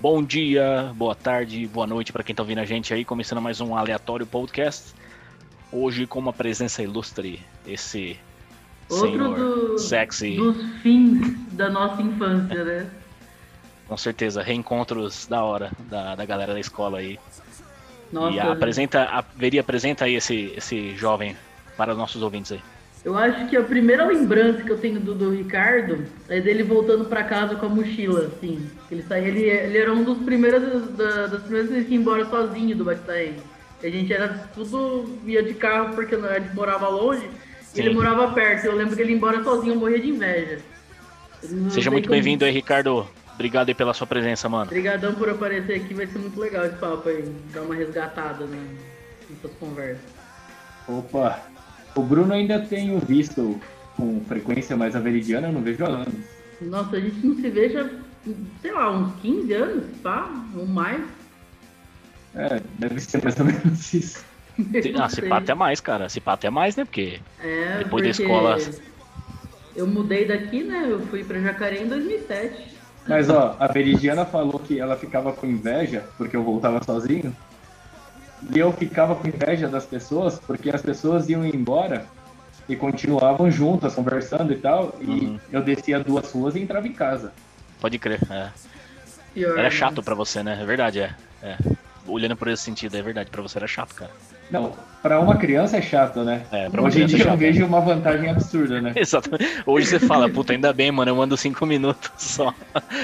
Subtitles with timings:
[0.00, 3.60] Bom dia, boa tarde, boa noite para quem tá ouvindo a gente aí, começando mais
[3.60, 4.94] um aleatório podcast.
[5.70, 8.18] Hoje com uma presença ilustre, esse
[8.88, 12.90] Outro senhor do- sexy, dos fins da nossa infância, né?
[13.86, 17.18] com certeza, reencontros da hora da, da galera da escola aí.
[18.10, 21.36] Nossa, e apresenta, a, Veri, apresenta aí esse, esse jovem
[21.76, 22.60] para os nossos ouvintes aí.
[23.04, 27.06] Eu acho que a primeira lembrança que eu tenho do, do Ricardo é dele voltando
[27.06, 28.68] pra casa com a mochila, assim.
[28.90, 32.24] Ele, saía, ele, ele era um dos primeiros, da- das primeiras vezes que ia embora
[32.26, 33.36] sozinho do Batistaém.
[33.82, 37.80] A gente era tudo, ia de carro porque a gente morava longe e Sim.
[37.80, 38.66] ele morava perto.
[38.66, 40.58] Eu lembro que ele ia embora sozinho, eu morria de inveja.
[41.70, 43.08] Seja muito como- bem-vindo aí, Ricardo.
[43.34, 44.64] Obrigado aí pela sua presença, mano.
[44.66, 47.24] Obrigadão por aparecer aqui, vai ser muito legal esse papo aí,
[47.54, 48.58] dar uma resgatada né,
[49.30, 50.02] nessas conversas.
[50.86, 51.40] Opa,
[52.00, 53.60] o Bruno ainda tenho visto
[53.96, 56.24] com frequência, mas a Veridiana eu não vejo há anos.
[56.60, 57.88] Nossa, a gente não se vê já,
[58.60, 61.02] sei lá, uns 15 anos, pá, ou mais.
[62.34, 64.24] É, deve ser mais ou menos isso.
[64.98, 66.08] Ah, se pá até mais, cara.
[66.10, 66.84] Se pá até mais, né?
[66.84, 68.58] Porque É, depois da porque escola-
[69.74, 70.86] Eu mudei daqui, né?
[70.86, 72.76] Eu fui pra Jacaré em 2007.
[73.08, 77.34] Mas ó, a Veridiana falou que ela ficava com inveja porque eu voltava sozinho.
[78.54, 82.04] E eu ficava com inveja das pessoas porque as pessoas iam embora
[82.68, 84.94] e continuavam juntas, conversando e tal.
[85.00, 85.40] E Uhum.
[85.52, 87.32] eu descia duas ruas e entrava em casa.
[87.80, 88.20] pode crer.
[88.30, 88.48] É.
[89.36, 89.70] Era né?
[89.70, 90.58] chato pra você, né?
[90.60, 91.14] É verdade, é.
[91.42, 91.56] é.
[92.06, 93.30] Olhando por esse sentido, é verdade.
[93.30, 94.10] Pra você era chato, cara.
[94.50, 96.42] Não, pra uma criança é chato, né?
[96.50, 98.92] É, pra uma Hoje em criança é dia eu chato, vejo uma vantagem absurda, né?
[98.96, 99.62] Exatamente.
[99.64, 102.52] Hoje você fala, puta, ainda bem, mano, eu ando cinco minutos só.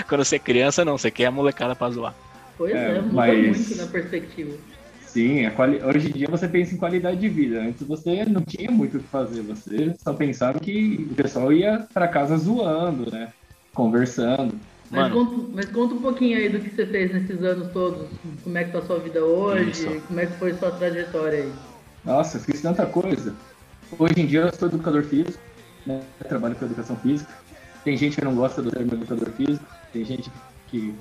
[0.09, 2.15] Quando você é criança, não, você quer a molecada pra zoar.
[2.59, 4.57] Pois é, É, muda mas- muito na perspectiva.
[5.17, 5.83] Sim, a quali...
[5.83, 7.63] hoje em dia você pensa em qualidade de vida.
[7.63, 11.87] Antes você não tinha muito o que fazer, você só pensava que o pessoal ia
[11.95, 13.33] pra casa zoando, né?
[13.73, 14.61] Conversando.
[14.91, 15.15] Mas Mano.
[15.15, 18.07] conta, mas conta um pouquinho aí do que você fez nesses anos todos.
[18.45, 19.71] Como é que tá a sua vida hoje?
[19.71, 20.03] Isso.
[20.07, 21.53] Como é que foi sua trajetória aí?
[22.05, 23.35] Nossa, fiz tanta coisa.
[23.99, 25.43] Hoje em dia eu sou educador físico,
[25.87, 26.03] né?
[26.29, 27.33] Trabalho com educação física.
[27.83, 29.65] Tem gente que não gosta do termo educador físico,
[29.95, 30.31] tem gente
[30.67, 30.95] que,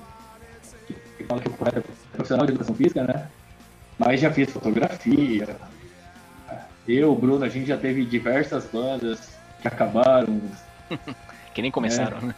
[0.88, 3.30] que, que fala que é profissional de educação física, né?
[3.98, 5.58] Mas já fiz fotografia.
[6.88, 10.42] Eu, Bruno, a gente já teve diversas bandas que acabaram,
[11.54, 12.36] Que nem começaram, né?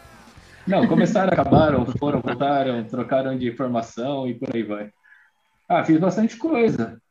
[0.68, 4.92] Não, começaram, acabaram, foram, voltaram, trocaram de formação e por aí vai.
[5.68, 7.02] Ah, fiz bastante coisa.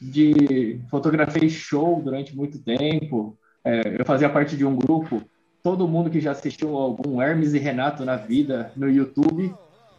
[0.00, 3.36] De fotografei show durante muito tempo.
[3.64, 5.22] É, eu fazia parte de um grupo.
[5.62, 9.54] Todo mundo que já assistiu algum Hermes e Renato na vida no YouTube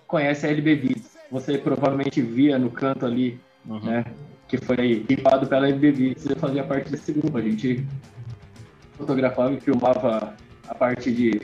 [0.07, 0.95] conhece a LB.
[1.29, 3.79] Você provavelmente via no canto ali, Uhum.
[3.79, 4.05] né?
[4.47, 6.25] Que foi ripado pela LB Vids.
[6.25, 7.37] Eu fazia parte desse grupo.
[7.37, 7.85] A gente
[8.97, 10.35] fotografava e filmava
[10.67, 11.41] a parte de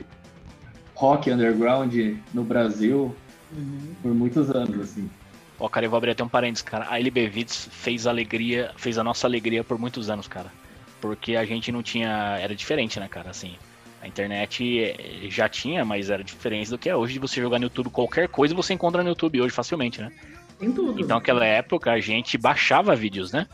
[0.94, 1.94] rock underground
[2.34, 3.14] no Brasil
[3.50, 3.94] Uhum.
[4.02, 5.08] por muitos anos, assim.
[5.58, 6.86] Ó, cara, eu vou abrir até um parênteses, cara.
[6.88, 10.52] A LB Vids fez alegria, fez a nossa alegria por muitos anos, cara.
[11.00, 12.36] Porque a gente não tinha.
[12.38, 13.30] Era diferente, né, cara?
[13.30, 13.56] Assim.
[14.00, 17.58] A internet eh, já tinha, mas era diferente do que é hoje de você jogar
[17.58, 20.12] no YouTube qualquer coisa você encontra no YouTube hoje facilmente, né?
[20.58, 21.00] Tem tudo.
[21.00, 23.46] Então naquela época a gente baixava vídeos, né?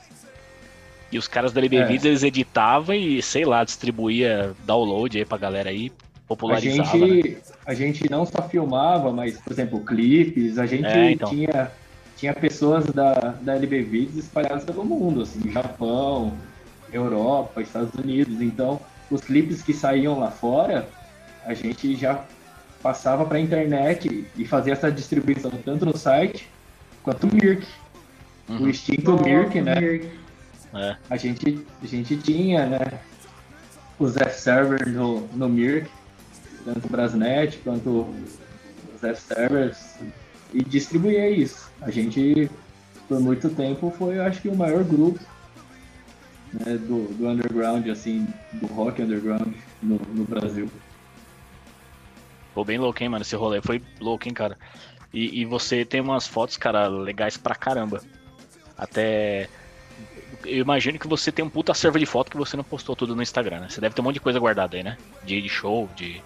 [1.12, 1.92] E os caras da LB É.
[1.92, 5.92] Eles editavam e, sei lá, distribuía download aí pra galera aí,
[6.24, 7.06] A popularizava, né?
[7.06, 11.28] gente, a gente não só filmava, mas, por exemplo, clipes, a gente É, então.
[11.28, 11.70] tinha,
[12.16, 16.32] tinha pessoas da, da LB espalhadas pelo mundo, assim, Japão,
[16.92, 18.40] Europa, Estados Unidos.
[18.40, 20.88] Então, os clipes que saíam lá fora,
[21.44, 22.24] a gente já
[22.82, 26.48] passava para a internet e fazia essa distribuição tanto no site
[27.04, 27.66] quanto no Mirk.
[28.48, 28.68] O Uhum.
[28.68, 29.80] extinto Nossa, Mirk, né?
[29.80, 30.10] Mirk.
[30.74, 30.96] É.
[31.08, 33.00] a gente, a gente tinha, né,
[33.98, 35.88] os F-Servers no, no Mirk,
[36.64, 38.12] tanto o Brasnet quanto
[38.94, 39.94] os F-Servers,
[40.52, 41.70] e distribuía isso.
[41.80, 42.50] A gente,
[43.08, 45.20] por muito tempo, foi, acho que, o maior grupo
[46.52, 50.68] né, do, do underground, assim, do rock underground no, no Brasil.
[52.48, 53.22] Ficou bem louco, hein, mano?
[53.22, 54.56] Esse rolê foi louco, hein, cara.
[55.14, 58.00] E, e você tem umas fotos, cara, legais pra caramba.
[58.76, 59.48] Até.
[60.44, 63.14] Eu imagino que você tem um puta server de foto que você não postou tudo
[63.14, 63.66] no Instagram, né?
[63.70, 64.98] Você deve ter um monte de coisa guardada aí, né?
[65.22, 66.20] De, de show, de.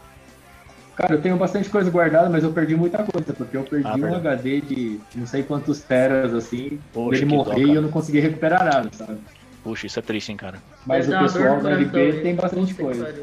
[0.96, 3.94] Cara, eu tenho bastante coisa guardada, mas eu perdi muita coisa, porque eu perdi Ah,
[3.94, 4.14] um.
[4.16, 8.64] HD de não sei quantos teras, assim, Poxa, ele morrer e eu não consegui recuperar
[8.64, 9.18] nada, sabe?
[9.62, 10.58] Puxa, isso é triste, hein, cara.
[10.86, 12.22] Mas Deve o dor pessoal LB hein?
[12.22, 13.14] tem bastante coisa.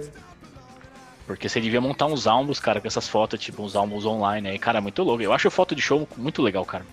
[1.25, 4.59] Porque você devia montar uns álbuns, cara, com essas fotos, tipo, uns álbuns online aí.
[4.59, 5.23] Cara, é muito louco.
[5.23, 6.85] Eu acho foto de show muito legal, cara.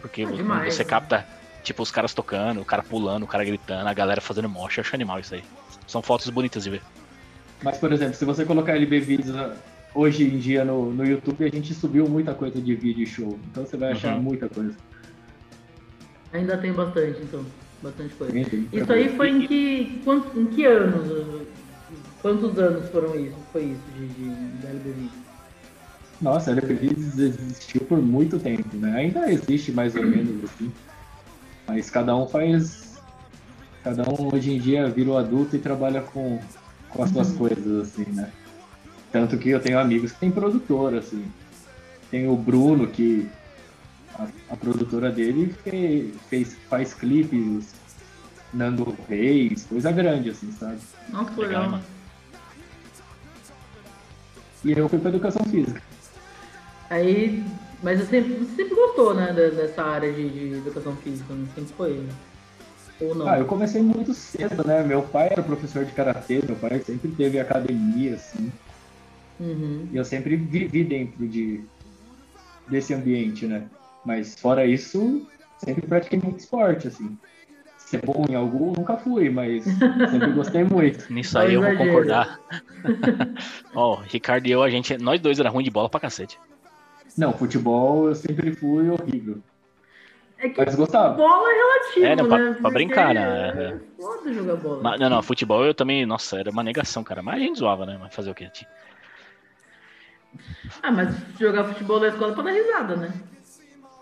[0.00, 0.88] Porque vo- demais, você né?
[0.88, 1.26] capta,
[1.62, 4.80] tipo, os caras tocando, o cara pulando, o cara gritando, a galera fazendo mocha.
[4.80, 5.44] Eu acho animal isso aí.
[5.86, 6.82] São fotos bonitas de ver.
[7.62, 9.54] Mas, por exemplo, se você colocar LB Vídeos ah,
[9.94, 13.38] hoje em dia no, no YouTube a gente subiu muita coisa de vídeo show.
[13.50, 14.22] Então você vai achar Uhum.
[14.22, 14.74] muita coisa.
[16.32, 17.44] Ainda tem bastante, então.
[17.82, 18.32] Bastante coisa.
[18.32, 18.68] Tem, tem.
[18.72, 20.02] Isso aí foi em que.
[20.36, 21.46] em que anos?
[22.24, 23.36] Quantos anos foram isso?
[23.52, 24.30] Foi isso de, de,
[24.62, 25.10] da LBV?
[26.22, 28.92] Nossa, a LPVs existiu por muito tempo, né?
[28.96, 30.72] Ainda existe mais ou menos assim.
[31.68, 32.98] Mas cada um faz.
[33.82, 36.40] Cada um hoje em dia virou adulto e trabalha com,
[36.88, 38.32] com as suas coisas, assim, né?
[39.12, 41.26] Tanto que eu tenho amigos que têm produtora, assim.
[42.10, 43.28] Tem o Bruno, que
[44.14, 47.74] a, a produtora dele fez, fez, faz clipes,
[48.50, 50.78] Nando Reis, coisa grande, assim, sabe?
[51.10, 51.93] Nossa, que Legal, mano.
[54.64, 55.82] E eu fui pra educação física.
[56.90, 57.44] Aí.
[57.82, 61.74] Mas você sempre, você sempre gostou, né, dessa área de, de educação física, não sempre
[61.76, 61.92] foi?
[61.92, 62.08] né?
[63.00, 63.28] Ou não?
[63.28, 64.82] Ah, eu comecei muito cedo, né?
[64.82, 68.50] Meu pai era professor de karatê, meu pai sempre teve academia, assim.
[69.38, 69.86] Uhum.
[69.92, 71.62] E eu sempre vivi dentro de
[72.66, 73.68] desse ambiente, né?
[74.04, 75.26] Mas fora isso,
[75.58, 77.18] sempre pratiquei muito esporte, assim.
[77.94, 79.64] Ser bom em algum, nunca fui, mas
[80.10, 81.06] sempre gostei muito.
[81.12, 82.40] Nisso aí eu vou concordar.
[83.72, 86.38] Ó, Ricardo e eu, a gente, nós dois era ruim de bola pra cacete.
[87.16, 89.38] Não, futebol eu sempre fui horrível.
[90.38, 91.14] É que Mas gostava.
[91.14, 92.56] bola é relativo, É, né, pra- né?
[92.60, 93.48] pra brincar, né?
[93.48, 94.82] É foda jogar bola.
[94.82, 97.22] Mas, não, não, futebol eu também, nossa, era uma negação, cara.
[97.22, 97.96] Mas a gente zoava, né?
[98.00, 98.50] Mas fazer o quê?
[100.82, 103.12] Ah, mas jogar futebol na escola é pra dar risada, né?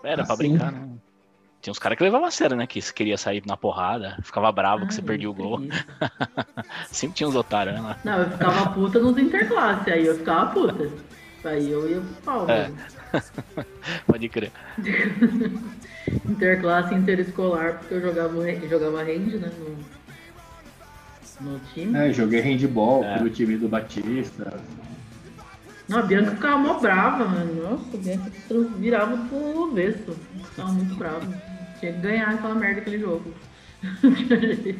[0.03, 0.49] Era pra Assim.
[0.49, 0.92] brincar, né?
[1.63, 2.67] Tinha uns caras que levavam a sério, né?
[2.67, 5.61] Que queria sair na porrada, ficava bravo que você Ah, perdia o gol.
[6.91, 7.81] Sempre tinha uns otários, né?
[7.81, 7.97] lá.
[8.03, 10.89] Não, eu ficava puta nos interclasse, aí eu ficava puta.
[11.45, 12.49] Aí eu ia pro pau.
[12.49, 12.67] É.
[12.67, 12.77] mesmo.
[14.05, 14.51] Pode crer.
[16.29, 19.49] Interclasse interescolar, porque eu jogava, jogava hand, né?
[21.39, 21.97] No, no time.
[21.97, 23.17] É, joguei handball É.
[23.17, 24.53] pelo time do Batista.
[25.87, 27.63] Não, a Bianca ficava mó brava, mano.
[27.71, 28.31] Nossa, a Bianca
[28.77, 30.13] virava pro avesso.
[30.49, 31.52] Ficava muito brava.
[31.83, 33.33] Tinha que ganhar aquela merda aquele jogo.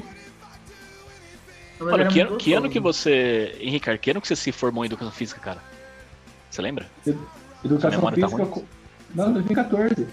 [1.82, 3.58] Olha, que, ano- que ano que você.
[3.60, 5.60] Henrique, que ano que você se formou em educação física, cara?
[6.50, 6.86] Você lembra?
[7.66, 8.46] Educação tá física.
[8.46, 8.64] co-
[9.14, 10.08] Não, 2014.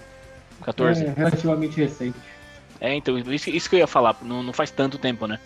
[0.65, 1.05] 14?
[1.05, 2.19] É relativamente recente.
[2.81, 5.39] É, então, isso, isso que eu ia falar, não, não faz tanto tempo, né?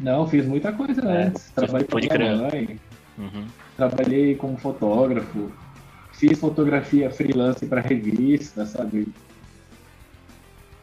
[0.00, 1.50] Não, fiz muita coisa É, antes.
[1.54, 2.80] Trabalhei com minha mãe,
[3.18, 3.46] Uhum.
[3.76, 5.52] trabalhei como fotógrafo,
[6.12, 9.06] fiz fotografia freelance para revista, sabe?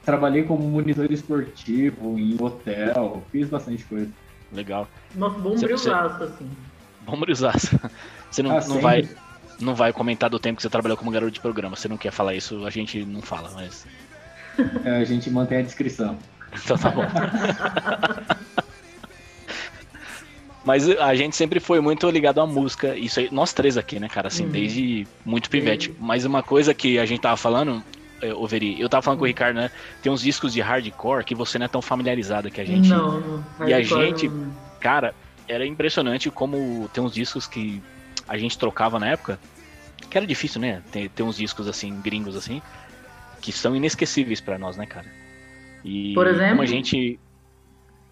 [0.10, 4.10] Trabalhei como monitor esportivo em hotel, fiz bastante coisa.
[4.52, 4.88] Legal.
[5.14, 6.50] Nossa, bom Você- brilhaço, assim.
[7.06, 7.54] Vamos usar.
[8.32, 9.08] Você não, Ah, não, vai,
[9.60, 11.76] não vai comentar do tempo que você trabalhou como garoto de programa.
[11.76, 13.86] Você não quer falar isso, a gente não fala, mas.
[14.84, 16.18] É, a gente mantém a descrição.
[16.66, 17.04] Então tá bom.
[20.66, 22.96] Mas a gente sempre foi muito ligado à música.
[22.96, 24.28] Isso aí, nós três aqui, né, cara?
[24.28, 24.52] Assim, Uhum.
[24.52, 25.94] desde muito pivete.
[26.00, 27.82] Mas uma coisa que a gente tava falando,
[28.22, 29.72] é, ô Veri, eu tava falando com o Ricardo, né?
[30.02, 32.90] Tem uns discos de hardcore que você não é tão familiarizado que a gente.
[32.90, 33.20] Não,
[33.60, 33.68] não.
[33.68, 35.14] E a gente- não- Cara,
[35.48, 37.82] era impressionante como tem uns discos que
[38.28, 39.40] a gente trocava na época.
[40.10, 40.82] Que era difícil, né?
[40.92, 42.62] Ter, ter uns discos assim, gringos assim,
[43.42, 45.08] que são inesquecíveis pra nós, né, cara?
[45.84, 46.50] E Por exemplo?
[46.52, 47.20] como a gente.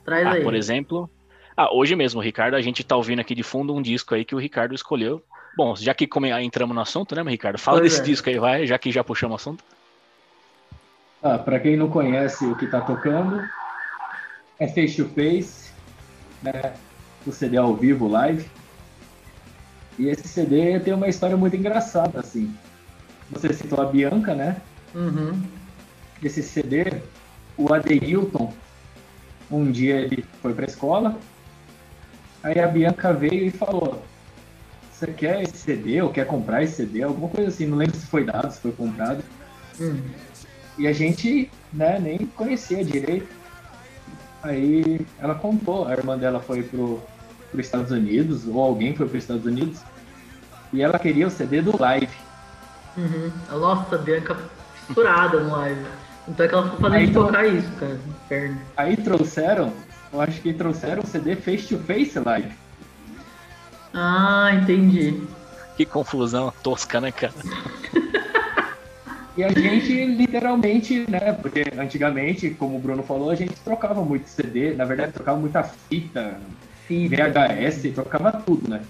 [0.05, 0.43] Traz Ah, aí.
[0.43, 1.09] por exemplo.
[1.55, 4.35] Ah, hoje mesmo, Ricardo, a gente tá ouvindo aqui de fundo um disco aí que
[4.35, 5.23] o Ricardo escolheu.
[5.55, 7.57] Bom, já que come- entramos no assunto, né, Ricardo?
[7.57, 8.05] Fala Pois desse é.
[8.05, 9.63] disco aí, vai, já que já puxamos o assunto.
[11.29, 13.43] Ah, para quem não conhece o que está tocando,
[14.57, 15.71] é Face to Face,
[16.41, 16.73] né?
[17.25, 18.49] O CD ao vivo, live.
[19.99, 22.55] E esse CD tem uma história muito engraçada, assim.
[23.29, 24.61] Você citou a Bianca, né?
[24.95, 25.43] Uhum.
[26.23, 26.93] Esse CD,
[27.57, 28.53] o Adeilton,
[29.51, 31.17] um dia ele foi para a escola,
[32.41, 34.01] aí a Bianca veio e falou:
[34.93, 37.03] Você quer esse CD ou quer comprar esse CD?
[37.03, 39.21] Alguma coisa assim, não lembro se foi dado, se foi comprado.
[39.81, 39.99] Hum.
[40.77, 43.27] E a gente, né, nem conhecia direito.
[44.43, 47.01] Aí ela contou, a irmã dela foi pro,
[47.51, 49.79] pro Estados Unidos, ou alguém foi pro Estados Unidos,
[50.71, 52.07] e ela queria o CD do live.
[52.95, 53.31] Uhum.
[53.51, 54.37] Nossa, a Bianca
[54.87, 55.85] fissurada no live.
[56.27, 57.99] Então é que ela ficou fazendo Aí, de então- tocar isso, cara.
[58.25, 58.61] Inferno.
[58.75, 59.73] Aí trouxeram,
[60.13, 62.51] eu acho que trouxeram o CD Face to Face Live.
[63.93, 65.21] Ah, entendi.
[65.75, 67.33] Que confusão tosca, né, cara?
[69.37, 74.27] E a gente literalmente, né, porque antigamente, como o Bruno falou, a gente trocava muito
[74.27, 76.39] CD, na verdade trocava muita fita.
[76.89, 78.81] VHS, trocava tudo, né?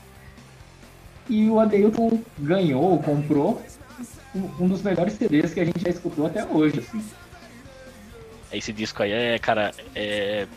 [1.27, 3.61] E o Adeilton ganhou, comprou
[4.35, 7.03] um um dos melhores CDs que a gente já escutou até hoje, assim.
[8.51, 10.47] Esse disco aí é, cara, é.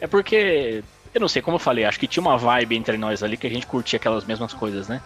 [0.00, 0.82] É porque.
[1.12, 3.46] Eu não sei, como eu falei, acho que tinha uma vibe entre nós ali que
[3.46, 5.00] a gente curtia aquelas mesmas coisas, né?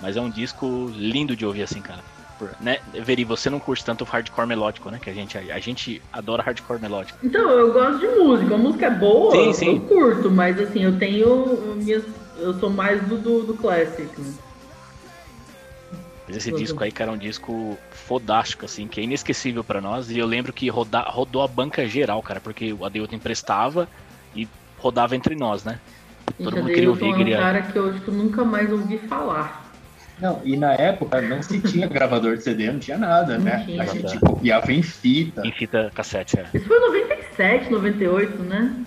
[0.00, 2.02] Mas é um disco lindo de ouvir assim, cara.
[2.42, 2.80] Por, né?
[2.92, 4.98] Veri, você não curte tanto hardcore melódico, né?
[5.00, 7.16] Que a gente, a, a gente adora hardcore melódico.
[7.22, 8.52] Então, eu gosto de música.
[8.56, 9.76] A música é boa, Sim, sim.
[9.76, 12.02] eu curto, mas assim, eu tenho minhas.
[12.36, 14.34] Eu sou mais do, do, do classic, né?
[16.26, 20.10] Mas esse disco aí, cara, é um disco fodástico, assim, que é inesquecível pra nós.
[20.10, 23.88] E eu lembro que roda, rodou a banca geral, cara, porque o Adeilton emprestava
[24.34, 25.78] e rodava entre nós, né?
[26.40, 28.14] Gente, Todo a mundo queria ouvir, é um queria- cara que eu acho que eu
[28.14, 29.61] nunca mais ouvi falar.
[30.22, 33.64] Não, e na época não se tinha gravador de CD, não tinha nada, Não né?
[33.66, 33.82] tinha.
[33.82, 35.44] A gente copiava em fita.
[35.44, 36.46] Em fita cassete, é.
[36.54, 38.84] Isso foi em 97, 98, né?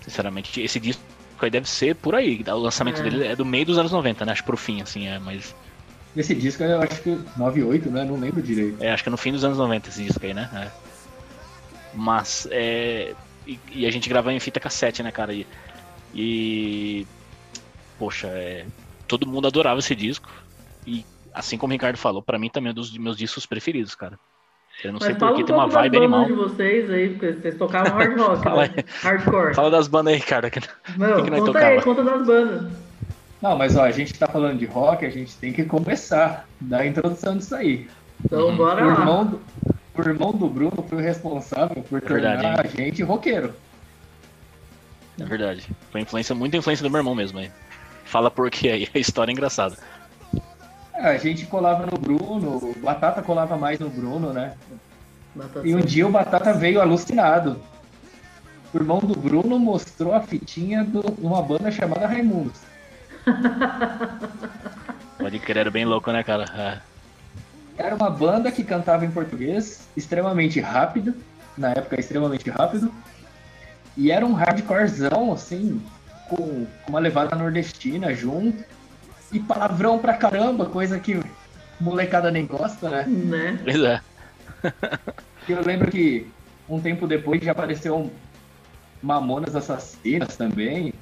[0.00, 1.02] Sinceramente, esse disco
[1.40, 2.40] aí deve ser por aí.
[2.46, 3.02] O lançamento É.
[3.02, 4.30] dele é do meio dos anos 90, né?
[4.30, 5.54] Acho pro fim, assim, é, mas.
[6.16, 8.04] Esse disco eu acho que 98, né?
[8.04, 8.76] Não lembro direito.
[8.80, 10.48] É, acho que é no fim dos anos 90 esse disco aí, né?
[10.54, 10.68] É.
[11.92, 13.12] Mas, é.
[13.44, 15.32] E, e a gente gravava em fita cassete, né, cara?
[15.34, 15.44] E.
[16.14, 17.06] e-
[17.98, 18.64] poxa, é.
[19.06, 20.28] Todo mundo adorava esse disco.
[20.86, 23.94] E, assim como o Ricardo falou, pra mim também é um dos meus discos preferidos,
[23.94, 24.18] cara.
[24.82, 26.26] Eu não sei Mas fala porquê, um tem uma vibe bandas animal.
[26.26, 28.74] de vocês aí, porque vocês tocavam hard rock, Fala né?
[29.02, 29.54] Hardcore.
[29.54, 30.50] Fala das bandas aí, Ricardo.
[30.50, 30.60] que-
[30.96, 31.82] Meu, que que conta aí, tocava?
[31.82, 32.72] conta das bandas.
[33.40, 36.80] Não, mas ó, a gente tá falando de rock, a gente tem que começar, dar
[36.80, 37.88] a introdução disso aí.
[38.24, 38.56] Então Uhum.
[38.56, 38.92] bora O lá.
[38.98, 39.40] irmão, do,
[39.96, 43.54] o irmão do Bruno foi o responsável por É verdade, tornar a gente roqueiro.
[45.20, 45.62] É verdade.
[45.92, 47.50] Foi influência, muita influência do meu irmão mesmo aí.
[48.14, 49.76] Fala por quê aí, a história é engraçada.
[50.94, 54.54] É, a gente colava no Bruno, o Batata colava mais no Bruno, né?
[55.34, 55.66] Batata.
[55.66, 57.60] E um dia o Batata veio alucinado.
[58.72, 62.60] O irmão do Bruno mostrou a fitinha de uma banda chamada Raimundos.
[65.18, 66.44] Pode crer, era bem louco, né, cara?
[66.56, 67.82] É.
[67.82, 71.16] Era uma banda que cantava em português, extremamente rápido,
[71.58, 72.94] na época extremamente rápido,
[73.96, 75.82] e era um hardcorezão, assim,
[76.28, 78.64] com, com uma levada nordestina junto,
[79.32, 81.20] e palavrão pra caramba, coisa que
[81.80, 83.04] molecada nem gosta, né?
[83.06, 83.58] Né?
[83.62, 84.00] Pois é.
[85.48, 86.26] Eu lembro que
[86.68, 88.10] um tempo depois já apareceu
[89.02, 90.94] Mamonas Assassinas também,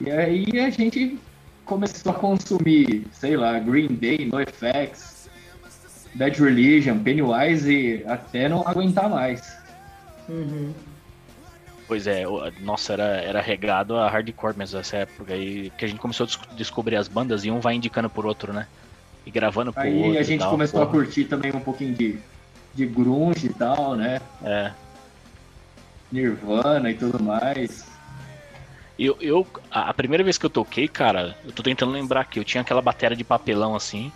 [0.00, 1.18] e aí a gente
[1.64, 5.28] começou a consumir, sei lá, Green Day, NoFX,
[6.14, 9.56] Bad Religion, Pennywise e até não aguentar mais.
[10.28, 10.72] Uhum.
[11.90, 12.22] Pois é,
[12.60, 16.26] nossa, era, era regado a hardcore mesmo essa época aí, que a gente começou a
[16.28, 18.68] des- descobrir as bandas e um vai indicando por outro, né?
[19.26, 20.18] E gravando pro Aí outro.
[20.18, 20.98] a e gente tal, começou a porra.
[20.98, 22.16] curtir também um pouquinho de,
[22.76, 24.20] de grunge e tal, né?
[24.40, 24.70] É.
[26.12, 27.84] Nirvana e tudo mais.
[28.96, 32.38] Eu, eu, a a primeira vez que eu toquei, cara, eu tô tentando lembrar aqui,
[32.38, 34.12] eu tinha aquela bateria de papelão assim.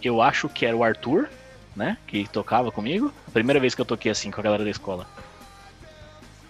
[0.00, 1.28] Eu acho que era o Arthur,
[1.74, 1.96] né?
[2.06, 3.12] Que tocava comigo.
[3.26, 5.08] A primeira vez que eu toquei assim com a galera da escola.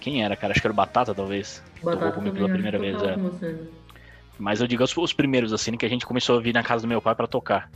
[0.01, 0.53] Quem era, cara?
[0.53, 1.63] Acho que era o Batata, talvez.
[1.75, 3.17] Que tocou Batata comigo pela primeira vez, é.
[4.39, 6.83] Mas eu digo os, os primeiros, assim, que a gente começou a vir na casa
[6.83, 7.71] do meu pai pra tocar.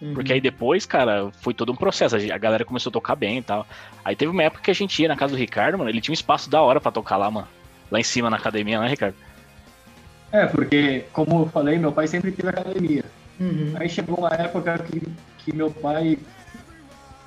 [0.00, 0.12] Uhum.
[0.12, 2.16] Porque aí depois, cara, foi todo um processo.
[2.16, 3.66] A galera começou a tocar bem e tal.
[4.04, 5.90] Aí teve uma época que a gente ia na casa do Ricardo, mano.
[5.90, 7.48] Ele tinha um espaço da hora pra tocar lá, mano.
[7.90, 9.16] Lá em cima na academia, né, Ricardo?
[10.32, 13.04] É, porque, como eu falei, meu pai sempre teve academia.
[13.40, 13.72] Uhum.
[13.76, 15.02] Aí chegou uma época que,
[15.38, 16.18] que meu pai,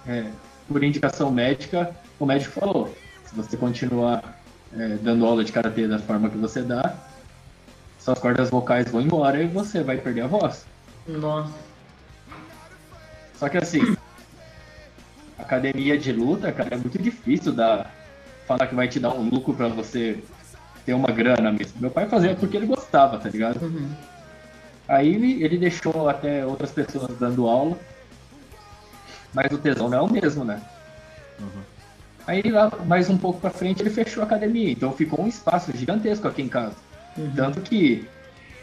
[0.08, 0.26] é,
[0.68, 2.94] por indicação médica, o médico falou:
[3.30, 4.42] se você continuar
[4.76, 6.96] é, dando aula de karatê da forma que você dá,
[8.00, 10.66] suas cordas vocais vão embora e você vai perder a voz.
[11.08, 11.54] Nossa.
[13.36, 13.96] Só que assim,
[15.38, 17.94] academia de luta, cara, é muito difícil dar,
[18.48, 20.24] falar que vai te dar um lucro pra você
[20.84, 21.80] ter uma grana mesmo.
[21.80, 23.62] Meu pai fazia porque ele gostava, tá ligado?
[23.62, 23.92] Uhum.
[24.88, 27.78] Aí ele, ele deixou até outras pessoas dando aula,
[29.32, 30.60] mas o tesão não é o mesmo, né?
[31.40, 31.79] Uhum.
[32.30, 35.76] Aí lá, mais um pouco pra frente, ele fechou a academia, então ficou um espaço
[35.76, 36.76] gigantesco aqui em casa.
[37.18, 37.34] Uhum.
[37.36, 38.08] Tanto que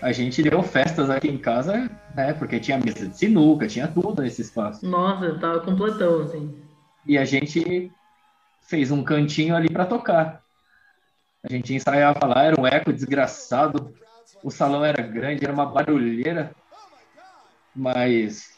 [0.00, 2.32] a gente deu festas aqui em casa, né?
[2.32, 4.88] Porque tinha mesa de sinuca, tinha tudo nesse espaço.
[4.88, 6.56] Nossa, tava completão, assim.
[7.04, 7.90] E a gente
[8.60, 10.44] fez um cantinho ali pra tocar.
[11.42, 13.92] A gente ensaiava lá, era um eco desgraçado.
[14.44, 16.52] O salão era grande, era uma barulheira.
[17.74, 18.48] Mas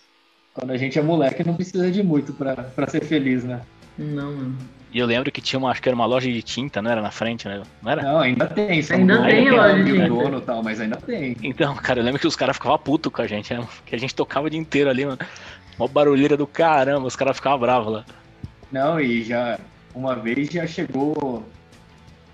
[0.52, 3.62] quando a gente é moleque, não precisa de muito pra ser feliz, né?
[3.96, 4.77] Não, mano.
[4.92, 7.02] E eu lembro que tinha uma, acho que era uma loja de tinta, não era
[7.02, 7.62] na frente, né?
[7.82, 8.02] Não era?
[8.02, 8.82] Não, ainda tem.
[8.82, 10.08] só Ainda não tem é loja de mil tinta.
[10.08, 11.36] dono e tal, mas ainda tem.
[11.42, 13.66] Então, cara, eu lembro que os caras ficavam putos com a gente, né?
[13.84, 15.18] Que a gente tocava o dia inteiro ali, mano.
[15.78, 18.04] Uma barulheira do caramba, os caras ficavam bravos lá.
[18.72, 19.58] Não, e já
[19.94, 21.44] uma vez já chegou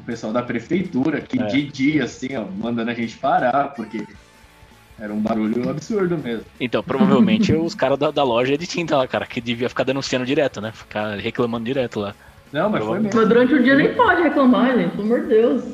[0.00, 1.46] o pessoal da prefeitura que É.
[1.46, 4.06] de dia, assim, ó, mandando a gente parar, porque
[4.98, 6.44] era um barulho absurdo mesmo.
[6.60, 10.24] Então, provavelmente os caras da, da loja de tinta lá, cara, que devia ficar denunciando
[10.24, 10.70] direto, né?
[10.72, 12.14] Ficar reclamando direto lá.
[12.54, 13.18] Não, mas foi mesmo.
[13.20, 15.64] Mas durante o dia nem pode reclamar, gente, pelo amor de Deus.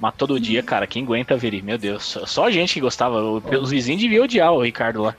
[0.00, 1.62] Mas todo dia, cara, quem aguenta ver?
[1.62, 3.22] Meu Deus, só- a gente que gostava.
[3.22, 5.14] Os vizinhos deviam odiar o Ricardo lá.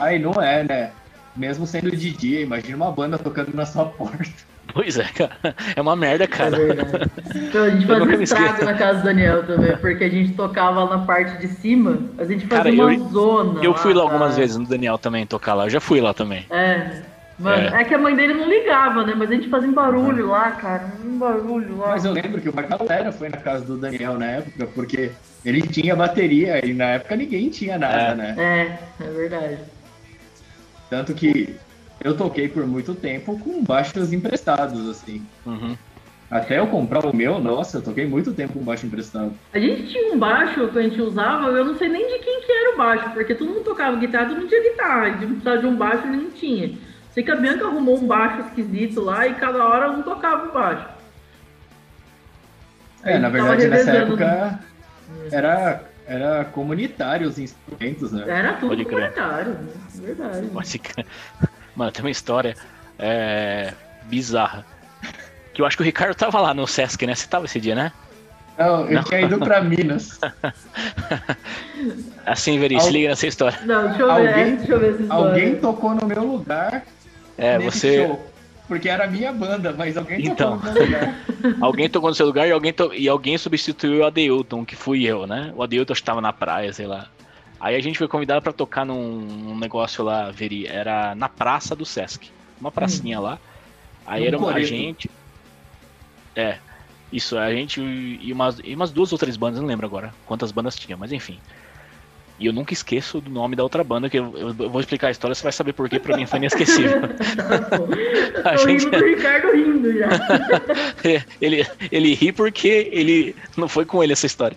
[0.00, 0.90] Aí não é, né?
[1.36, 4.28] Mesmo sendo de dia, imagina uma banda tocando na sua porta.
[4.74, 5.36] Pois é, cara.
[5.76, 6.50] É uma merda, É cara.
[6.58, 7.10] verdade.
[7.36, 10.96] Então, a gente fazia estrago na casa do Daniel também, porque a gente tocava lá
[10.98, 13.64] na parte de cima, a gente fazia Cara, uma eu- zona.
[13.64, 14.40] Eu fui lá algumas cara.
[14.40, 15.64] vezes no Daniel também tocar lá.
[15.66, 16.44] Eu já fui lá também.
[16.50, 17.00] É.
[17.38, 17.84] Mano, é.
[17.84, 19.14] que a mãe dele não ligava, né?
[19.16, 20.92] Mas a gente fazia um barulho lá, cara.
[21.04, 21.88] Um barulho lá.
[21.90, 25.12] Mas eu lembro que uma galera foi na casa do Daniel na época, porque
[25.44, 28.14] ele tinha bateria e na época ninguém tinha nada, É.
[28.14, 28.34] né?
[29.00, 29.58] É, é verdade.
[30.90, 31.54] Tanto que
[32.02, 35.24] eu toquei por muito tempo com baixos emprestados, assim.
[35.46, 35.76] Uhum.
[36.30, 39.32] Até eu comprar o meu, nossa, eu toquei muito tempo com baixo emprestado.
[39.52, 42.42] A gente tinha um baixo que a gente usava, eu não sei nem de quem
[42.42, 45.02] que era o baixo, porque todo mundo tocava guitarra, todo mundo tinha guitarra.
[45.02, 46.72] A gente precisava de um baixo e não tinha.
[47.12, 50.52] Sei que a Bianca arrumou um baixo esquisito lá e cada hora um tocava o
[50.52, 50.86] baixo.
[53.02, 54.58] É, na verdade, nessa época
[55.30, 58.24] era, era comunitário os instrumentos, né?
[58.26, 59.72] Era tudo Pode comunitário, né?
[59.94, 60.46] Verdade.
[60.48, 61.06] Pode crer.
[61.74, 62.56] Mano, tem uma história
[62.98, 63.72] é,
[64.04, 64.64] bizarra.
[65.54, 67.14] Que eu acho que o Ricardo tava lá no Sesc, né?
[67.14, 67.92] Você tava esse dia, né?
[68.58, 69.04] Não, eu Não.
[69.04, 70.18] tinha ido pra Minas.
[72.26, 73.58] Assim, Veri, se liga nessa história.
[73.64, 75.26] Não, deixa eu ver, Alguém- deixa eu ver essa história.
[75.28, 76.82] Alguém tocou no meu lugar
[77.38, 78.06] É, nesse você.
[78.06, 78.32] show.
[78.66, 80.58] Porque era a minha banda, mas alguém Então.
[80.58, 81.14] tocou no meu lugar.
[81.62, 85.04] Alguém tocou no seu lugar e alguém, to- e alguém substituiu o Adeilton, que fui
[85.04, 85.52] eu, né?
[85.56, 87.06] O Adeilton estava na praia, sei lá.
[87.58, 91.86] Aí a gente foi convidado pra tocar num, negócio lá, Veri, era na praça do
[91.86, 92.30] Sesc.
[92.60, 93.38] Uma pracinha lá.
[94.06, 95.10] Aí Num era uma, gente.
[96.36, 96.58] É.
[97.10, 100.52] Isso, a gente e umas, e umas duas ou três bandas, não lembro agora quantas
[100.52, 101.38] bandas tinha, mas enfim.
[102.38, 105.08] E eu nunca esqueço do nome da outra banda, que eu, eu- eu vou explicar
[105.08, 107.00] a história, você vai saber por que pra mim foi inesquecível.
[107.00, 110.08] Tô A gente- rindo do Ricardo rindo já.
[111.40, 114.56] ele, ele ri porque ele não foi com ele essa história.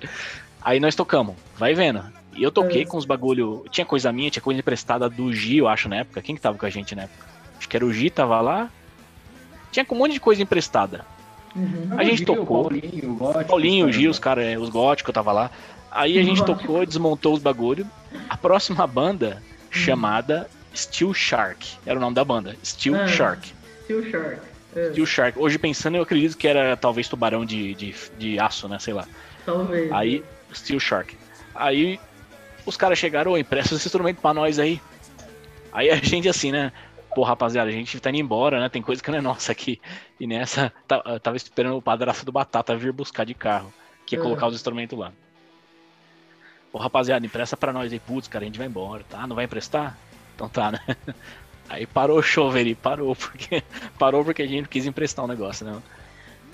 [0.62, 2.04] Aí nós tocamos, vai vendo.
[2.36, 2.86] E eu toquei É.
[2.86, 3.66] com os bagulho.
[3.72, 6.22] Tinha coisa minha, tinha coisa emprestada do Gi, eu acho, na época.
[6.22, 7.26] Quem que tava com a gente na época?
[7.58, 8.70] Acho que era o Gi, tava lá.
[9.72, 11.04] Tinha com um monte de coisa emprestada.
[11.56, 11.90] Uhum.
[11.98, 12.62] A gente Gil, tocou.
[12.62, 15.52] O Paulinho, o Gótico, Paulinho, o os Gi, os caras, os góticos tava lá.
[15.92, 17.86] Aí a gente tocou, desmontou os bagulho.
[18.30, 22.56] A próxima banda, chamada Steel Shark, era o nome da banda.
[22.64, 23.08] Steel Ah.
[23.08, 23.52] Shark.
[23.84, 24.40] Steel Shark.
[24.76, 25.38] É, Steel Shark.
[25.40, 28.80] Hoje pensando, eu acredito que era talvez tubarão de, de, de aço, né?
[28.80, 29.06] Sei lá.
[29.46, 29.92] talvez.
[29.92, 30.24] Aí,
[30.54, 31.18] Steel Shark.
[31.54, 32.00] Aí,
[32.66, 34.80] os caras chegaram, ô, empresta esse instrumento pra nós aí.
[35.74, 36.72] Aí a gente assim, né?
[37.14, 38.70] Pô, rapaziada, a gente tá indo embora, né?
[38.70, 39.82] Tem coisa que não é nossa aqui.
[40.20, 40.72] E nessa,
[41.22, 43.74] tava esperando o padrasto do Batata vir buscar de carro,
[44.06, 44.24] que ia É.
[44.24, 45.12] colocar os instrumentos lá.
[46.72, 48.00] Pô, rapaziada, empresta pra nós aí.
[48.00, 49.28] Putz, cara, a gente vai embora, tá?
[49.28, 49.98] Não vai emprestar?
[50.36, 50.80] Então tá, né?
[51.70, 53.64] Aí parou o show, Veri, parou, porque
[53.98, 55.82] parou porque a gente quis emprestar um negócio, né?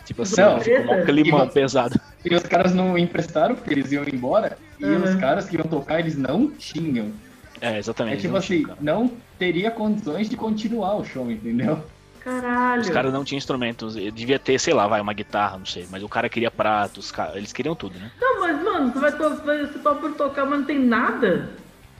[0.05, 1.99] Tipo assim, Não, ficou um climão e- pesado.
[2.23, 4.57] E os caras não emprestaram porque eles iam embora.
[4.79, 5.03] E Uhum.
[5.03, 7.13] os caras que iam tocar, eles não tinham.
[7.59, 8.17] É, exatamente.
[8.17, 11.83] É tipo não assim, tinha, não teria condições de continuar o show, entendeu?
[12.23, 12.81] Caralho.
[12.81, 13.95] Os caras não tinham instrumentos.
[13.95, 15.87] Ele Devia ter, sei lá, vai, uma guitarra, não sei.
[15.89, 18.11] Mas o cara queria pratos, eles queriam tudo, né?
[18.21, 21.49] Não, mas, mano, você vai você topa por tocar, mas não tem nada.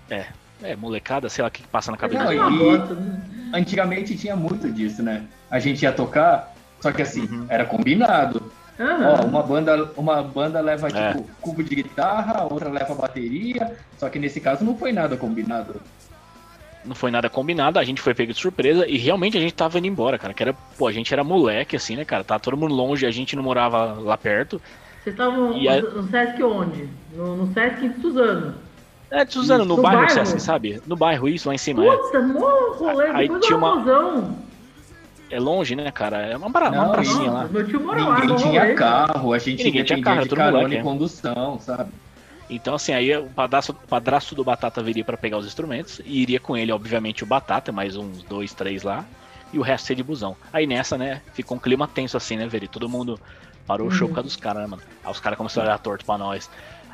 [0.10, 0.26] É.
[0.64, 3.22] É, molecada, sei lá o que passa na cabeça Não, e- né?
[3.54, 5.24] Antigamente tinha muito disso, né?
[5.52, 7.46] A gente ia tocar, só que assim, Uhum.
[7.48, 8.52] era combinado.
[8.80, 9.16] Aham.
[9.22, 11.14] Ó, uma banda, uma banda leva É.
[11.14, 15.80] tipo cubo de guitarra, outra leva bateria, só que nesse caso não foi nada combinado.
[16.84, 19.78] Não foi nada combinado, a gente foi pego de surpresa e realmente a gente tava
[19.78, 20.34] indo embora, cara.
[20.34, 22.24] Que era, pô, a gente era moleque, assim, né, cara?
[22.24, 24.62] Tava todo mundo longe, a gente não morava lá perto.
[25.08, 26.90] Vocês estavam E a- no Sesc onde?
[27.16, 28.54] No, no Sesc de Suzano.
[29.10, 30.14] É, de Suzano, no, No bairro, bairro?
[30.26, 30.82] Sesc, sabe?
[30.86, 31.86] No bairro, isso, lá em cima.
[31.86, 34.36] É, Puta, mó rolê, Aí tinha do uma- Ramosão.
[35.32, 36.18] é longe, né, cara?
[36.18, 37.48] É uma, uma Não, pracinha lá.
[37.50, 38.74] Meu tio mora lá, Ninguém no tinha rolê.
[38.74, 40.84] carro, a gente ninguém tinha carro, de todo carona moleque, e é.
[40.84, 41.90] condução, sabe?
[42.50, 46.22] Então, assim, aí o padrasto, o padrasto do Batata viria pra pegar os instrumentos e
[46.22, 49.06] iria com ele, obviamente, o Batata, mais uns dois, três lá,
[49.54, 50.36] e o resto ser de busão.
[50.52, 52.68] Aí nessa, né, ficou um clima tenso assim, né, Veri?
[52.68, 53.18] Todo mundo
[53.68, 54.10] parou o show Uhum.
[54.10, 54.82] por causa dos caras, né, mano?
[55.04, 56.50] Aí os caras começaram a olhar torto pra nós.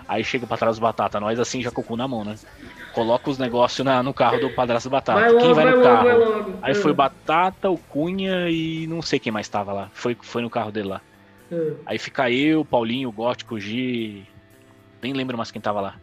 [0.08, 2.36] Aí chega pra trás do Batata, nós assim, já com o cu na mão, né?
[2.94, 5.20] Coloca os negócios no carro do padrasto do Batata.
[5.20, 6.08] Vai logo, Quem vai, vai no logo, carro?
[6.08, 6.54] vai logo.
[6.62, 9.90] Aí foi o Batata, o Cunha e não sei quem mais tava lá.
[9.94, 11.02] Foi, foi no carro dele lá.
[11.52, 11.56] ah.
[11.86, 14.28] Aí fica eu, Paulinho, o Gótico, o Gi.
[15.02, 15.96] Nem lembro mais quem tava lá.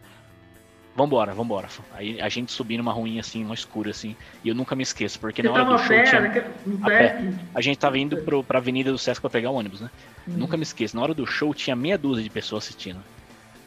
[0.95, 1.69] Vambora, vambora.
[1.93, 4.15] Aí a gente subindo uma ruinha assim, uma escura assim.
[4.43, 6.43] E eu nunca me esqueço, porque Você na hora do show tinha.
[6.65, 7.33] no a pé.
[7.55, 9.89] A gente tava indo pro, pra avenida do Sesc pra pegar o ônibus, né?
[10.27, 10.33] Uhum.
[10.37, 10.95] Nunca me esqueço.
[10.95, 12.99] Na hora do show tinha meia dúzia de pessoas assistindo.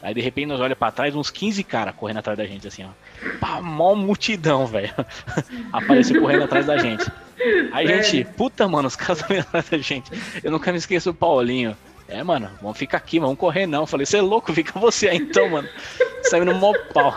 [0.03, 2.85] Aí de repente nós olhamos pra trás, uns 15 caras correndo atrás da gente, assim,
[2.85, 2.89] ó.
[3.39, 4.93] Pá, mó multidão, velho.
[5.73, 7.11] Apareceu correndo atrás da gente.
[7.73, 10.11] Aí a gente, puta, mano, os caras estão atrás da gente.
[10.43, 11.75] Eu nunca me esqueço o Paulinho.
[12.15, 13.87] É, mano, vamos ficar aqui, vamos correr não.
[13.87, 15.69] Falei, você é louco, fica você aí então, mano.
[16.23, 17.15] Saiu no mó pau.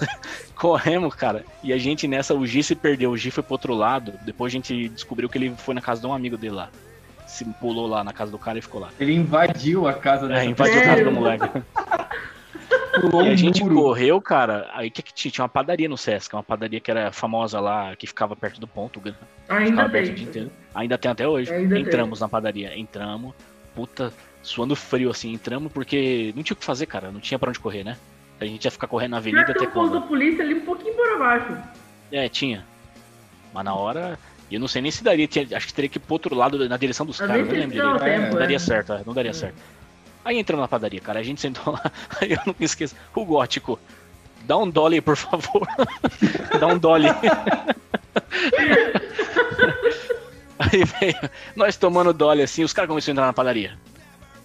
[0.54, 1.44] Corremos, cara.
[1.62, 3.10] E a gente nessa, o G se perdeu.
[3.12, 4.12] O G foi pro outro lado.
[4.22, 6.68] Depois a gente descobriu que ele foi na casa de um amigo dele lá.
[7.26, 8.88] Se pulou lá na casa do cara e ficou lá.
[8.98, 11.48] Ele invadiu a casa É, dessa invadiu a casa do moleque.
[13.00, 13.76] Pulou E a gente muro.
[13.76, 14.68] correu, cara.
[14.74, 15.30] Aí que que tinha?
[15.30, 18.66] Tinha uma padaria no Sesc, uma padaria que era famosa lá, que ficava perto do
[18.66, 19.00] ponto.
[19.48, 20.24] Ainda Ficava aberto o dia tem.
[20.28, 20.50] inteiro.
[20.74, 21.52] Ainda tem até hoje.
[21.52, 21.84] Ainda tem.
[21.84, 23.32] entramos na padaria, entramos,
[23.74, 27.50] puta, suando frio assim, entramos porque não tinha o que fazer, cara, não tinha pra
[27.50, 27.96] onde correr, né?
[28.40, 30.08] A gente ia ficar correndo na avenida que até tem um posto da quando?
[30.08, 31.56] polícia ali um pouquinho para baixo.
[32.12, 32.64] É, tinha.
[33.52, 34.18] Mas na hora,
[34.50, 36.68] eu não sei nem se daria, tinha- acho que teria que ir pro outro lado,
[36.68, 38.02] na direção dos caras, não lembro direito.
[38.04, 38.40] É, tempo, Não é.
[38.40, 39.56] daria certo, é, não daria certo.
[40.24, 41.82] Aí entramos na padaria, cara, a gente sentou lá,
[42.20, 43.78] aí eu não me esqueço, o gótico,
[44.42, 45.66] dá um dolly, por favor.
[46.60, 47.08] dá um dolly.
[50.58, 53.78] Aí veio, nós tomando dolly assim, os caras começaram a entrar na padaria.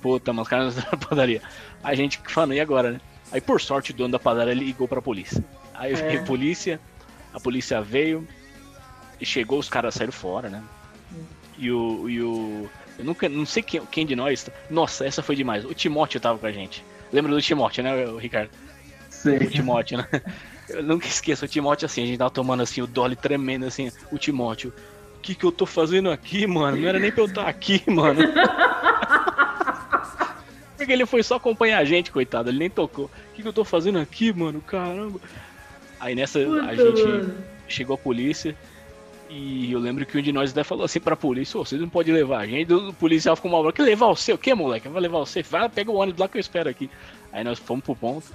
[0.04, 1.42] Puta, mas os caras na padaria.
[1.82, 3.02] A gente falando, e agora, né?
[3.32, 5.44] Aí por sorte o dono da padaria ligou pra polícia.
[5.74, 6.80] Aí veio a polícia,
[7.34, 8.28] a polícia veio
[9.20, 10.62] e chegou, os caras saíram fora, né?
[11.58, 12.10] E o.
[12.10, 13.28] E o eu nunca.
[13.30, 14.48] Não sei quem, quem de nós.
[14.70, 15.66] Nossa, essa foi demais.
[15.66, 16.84] O Timóteo tava com a gente.
[17.12, 18.52] Lembra do Timóteo, né, Ricardo?
[19.10, 19.38] Sei.
[19.38, 20.08] O Timóteo, né?
[20.70, 23.92] Eu nunca esqueço, o Timóteo assim, a gente tava tomando assim, o Dolly tremendo assim,
[24.12, 24.74] o Timóteo.
[25.18, 26.78] O que que eu tô fazendo aqui, mano?
[26.78, 28.22] Não era nem pra eu estar aqui, mano.
[30.84, 33.06] Porque ele foi só acompanhar a gente, coitado, ele nem tocou.
[33.06, 34.62] O que que eu tô fazendo aqui, mano?
[34.62, 35.20] Caramba.
[36.00, 37.34] Aí nessa, Puta, a gente mano.
[37.68, 38.56] chegou a polícia
[39.30, 41.88] e eu lembro que um de nós até falou assim pra polícia, "Ô, vocês não
[41.90, 42.72] podem levar a gente.
[42.74, 44.34] O policial ficou mal, que levar você?
[44.34, 44.88] O que, moleque?
[44.90, 45.42] Vai levar você?
[45.42, 46.90] Vai, pega o ônibus lá que eu espero aqui.
[47.32, 48.28] Aí nós fomos pro ponto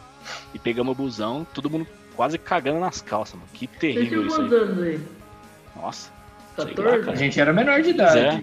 [0.54, 3.48] e pegamos o busão, todo mundo quase cagando nas calças, mano.
[3.52, 4.52] Que terrível isso aí.
[4.54, 5.00] anos?
[5.76, 6.10] Nossa.
[6.56, 7.10] lá, 14?
[7.10, 8.18] A gente era menor de idade.
[8.18, 8.42] É.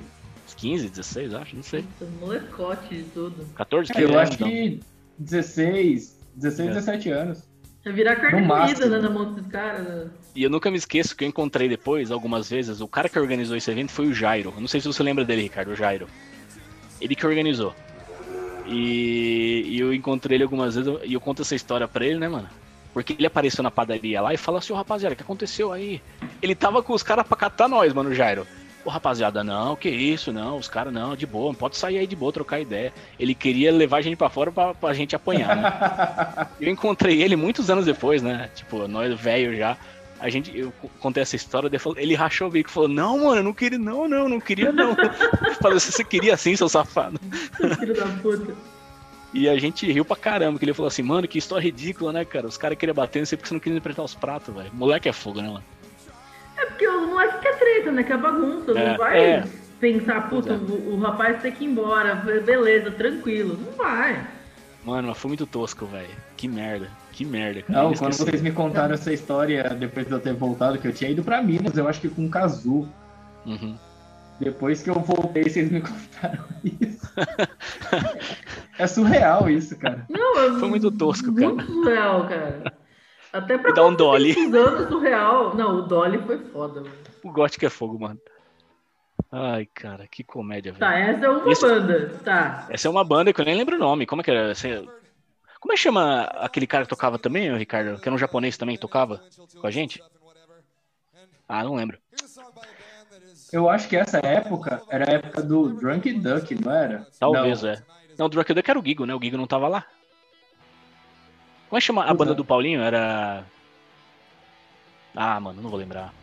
[0.54, 1.84] 15, 16, acho, não sei.
[2.20, 3.46] Molecote de tudo.
[3.56, 4.48] 14, É, 15 eu anos, acho então.
[4.50, 4.80] que
[5.18, 6.74] 16, 16, É.
[6.74, 7.44] 17 anos.
[7.84, 8.88] Vai virar carne máximo.
[8.88, 9.84] né, na mão desses caras.
[9.88, 10.08] né?
[10.36, 13.56] E eu nunca me esqueço que eu encontrei depois, algumas vezes, o cara que organizou
[13.56, 14.52] esse evento foi o Jairo.
[14.56, 16.08] Eu não sei se você lembra dele, Ricardo, o Jairo.
[17.00, 17.76] Ele que organizou.
[18.68, 22.28] E, e eu encontrei ele algumas vezes e eu conto essa história pra ele, né,
[22.28, 22.50] mano?
[22.94, 26.02] Porque ele apareceu na padaria lá e falou assim, ô rapaziada, o que aconteceu aí?
[26.42, 28.48] Ele tava com os caras pra catar nós, mano, o Jairo.
[28.86, 32.16] Ô rapaziada, não, que isso, não, os caras não, de boa, pode sair aí de
[32.16, 32.94] boa, trocar ideia.
[33.20, 36.48] Ele queria levar a gente pra fora pra, pra gente apanhar, né?
[36.62, 38.48] Eu encontrei ele muitos anos depois, né?
[38.54, 39.76] Tipo, nós velho já.
[40.20, 40.72] A gente, eu
[41.02, 44.08] contei essa história, ele rachou o bico e falou: Não, mano, eu não queria, não,
[44.08, 44.92] não, não queria, não.
[44.92, 47.20] Eu Falei, você queria assim, seu safado.
[47.78, 48.56] Filho da puta.
[49.34, 52.24] E a gente riu pra caramba, que ele falou assim: Mano, que história ridícula, né,
[52.24, 52.48] cara?
[52.48, 54.70] Os caras queriam bater, não sei porque você não queria emprestar os pratos, velho.
[54.74, 55.64] Moleque é fogo, né, mano?
[56.58, 58.04] É porque o moleque quer treta, né?
[58.04, 58.72] Quer bagunça.
[58.72, 59.44] É, não vai é.
[59.80, 62.16] pensar, puta, Pois o, o rapaz tem que ir embora.
[62.16, 63.58] Beleza, tranquilo.
[63.64, 64.26] Não vai.
[64.86, 66.10] Mano, mas foi muito tosco, velho.
[66.38, 67.84] Que merda, que merda, cara.
[67.84, 71.10] Não, quando vocês me contaram essa história depois de eu ter voltado, que eu tinha
[71.10, 72.88] ido pra Minas, eu acho que com o Kazu.
[73.46, 73.76] Uhum.
[74.40, 77.12] Depois que eu voltei, vocês me contaram isso.
[78.78, 80.06] é surreal isso, cara.
[80.08, 81.48] Não, é Foi muito tosco, cara.
[81.48, 82.74] Muito surreal, cara.
[83.38, 84.34] Até pra dá um Dolly.
[84.56, 85.56] anos surreal.
[85.56, 86.94] Não, o Dolly foi foda, mano.
[87.24, 88.20] O Gótico é fogo, mano.
[89.32, 90.80] Ai, cara, que comédia, velho.
[90.80, 92.10] Tá, essa é uma Esse- banda.
[92.24, 92.68] Tá.
[92.70, 94.06] Essa é uma banda que eu nem lembro o nome.
[94.06, 94.56] Como é que era?
[94.56, 94.88] Você-
[95.60, 98.00] Como é que chama aquele cara que tocava também, ô, Ricardo?
[98.00, 99.22] Que era um japonês também que tocava
[99.60, 100.02] com a gente?
[101.50, 101.98] Ah, não lembro.
[103.52, 107.08] Eu acho que essa época era a época do Drunk Duck, não era?
[107.20, 107.70] Talvez, não.
[107.70, 107.84] é.
[108.18, 109.14] Não, o Drunk Duck era o Gigo, né?
[109.16, 109.86] O Gigo não tava lá.
[111.76, 112.36] Como é que chama a banda é.
[112.36, 112.80] do Paulinho?
[112.80, 113.44] Era.
[115.14, 116.14] Ah, mano, não vou lembrar.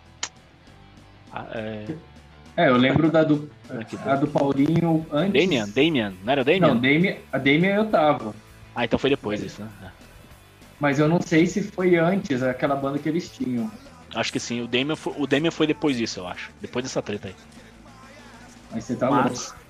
[1.31, 1.95] Ah, é...
[2.57, 3.51] É, eu lembro da do,
[4.07, 5.43] a do Paulinho antes.
[5.43, 6.69] Damian, Damian, não era o Damian?
[6.69, 8.35] Não, Damian, a Damian eu tava.
[8.75, 9.69] Ah, então foi depois isso, né?
[9.85, 9.89] É.
[10.81, 13.71] Mas eu não sei se foi antes aquela banda que eles tinham.
[14.15, 16.51] Acho que sim, o Damian, foi, o Damian foi depois disso, eu acho.
[16.63, 17.35] Depois dessa treta aí.
[18.71, 19.49] Mas você tá Mas.
[19.49, 19.62] louco.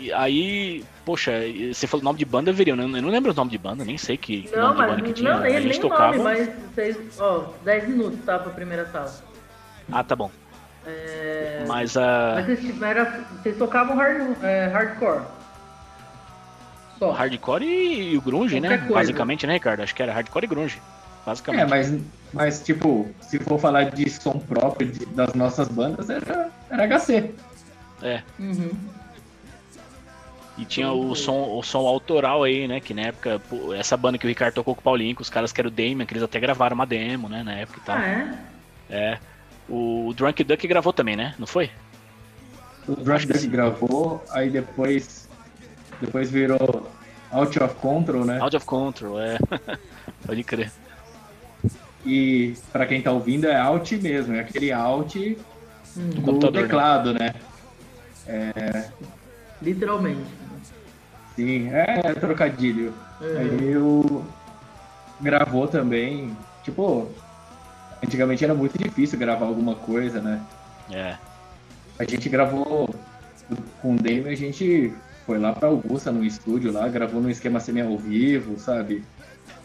[0.00, 1.32] E aí, poxa,
[1.72, 2.72] você falou nome de banda, viria.
[2.72, 4.74] Eu não, eu não lembro o nome de banda, nem sei que, que Não, nome
[4.74, 5.32] de mas banda que tinha.
[5.34, 6.16] não, nem, a gente nem tocava.
[6.16, 6.96] nome, mas vocês.
[7.20, 8.38] Ó, 10 minutos, tá?
[8.38, 9.12] Pra primeira sala.
[9.92, 10.30] Ah, tá bom.
[10.86, 11.64] É...
[11.68, 12.36] Mas a.
[12.46, 15.22] Mas vocês, era, vocês tocavam hard, é, hardcore.
[16.98, 17.10] Só.
[17.12, 18.68] Hardcore e, e o grunge, né?
[18.68, 18.94] Qualquer coisa.
[18.94, 19.82] Basicamente, né, Ricardo?
[19.82, 20.80] Acho que era hardcore e grunge.
[21.26, 21.62] Basicamente.
[21.62, 21.94] É, mas,
[22.32, 27.30] mas tipo, se for falar de som próprio de- das nossas bandas, era, era HC.
[28.02, 28.22] É.
[28.38, 28.70] Uhum.
[30.60, 32.80] E tinha o som, o som autoral aí, né?
[32.80, 33.40] Que na época,
[33.78, 35.72] essa banda que o Ricardo tocou com o Paulinho, com os caras que eram o
[35.72, 37.42] Damien, que eles até gravaram uma demo, né?
[37.42, 37.96] Na época e tal.
[37.96, 38.38] Ah, é?
[38.90, 39.18] É.
[39.66, 41.34] O Drunk Duck gravou também, né?
[41.38, 41.70] Não foi?
[42.86, 45.26] O Drunk Duck gravou, aí depois
[45.98, 46.90] Depois virou
[47.30, 48.38] Out of Control, né?
[48.38, 49.38] Out of Control, é.
[50.26, 50.70] Pode crer.
[52.04, 55.38] E para quem tá ouvindo é Out mesmo, é aquele Out
[55.96, 56.62] Hum, do computador, né?
[56.62, 57.34] teclado, né?
[58.26, 58.88] É,
[59.60, 60.39] literalmente.
[61.40, 62.92] Sim, é trocadilho.
[63.20, 63.38] É.
[63.38, 64.24] Aí eu
[65.20, 67.08] gravou também, tipo,
[68.04, 70.40] antigamente era muito difícil gravar alguma coisa, né?
[70.90, 71.16] É.
[71.98, 72.88] A gente gravou
[73.80, 74.92] com o Damon, a gente
[75.26, 79.04] foi lá pra Augusta, no estúdio lá, gravou num esquema semi ao vivo, sabe?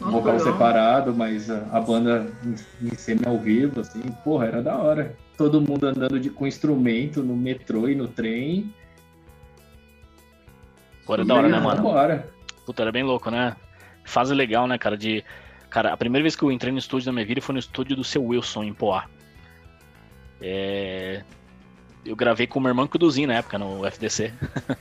[0.00, 0.52] Nossa, vocal legal.
[0.52, 5.16] separado, mas a, a banda em, em semi ao vivo, assim, porra, era da hora.
[5.36, 8.72] Todo mundo andando de, com instrumento no metrô e no trem.
[11.06, 11.80] Pô, era da hora, né, mano?
[11.80, 12.28] Bora.
[12.66, 13.54] Puta, era bem louco, né?
[14.04, 14.96] Fase legal, né, cara?
[14.96, 15.24] De.
[15.70, 17.94] Cara, a primeira vez que eu entrei no estúdio da minha vida foi no estúdio
[17.94, 19.04] do seu Wilson, em Poá.
[20.42, 21.22] É...
[22.04, 24.32] Eu gravei com o meu irmão Kuduzinho na época, no FDC.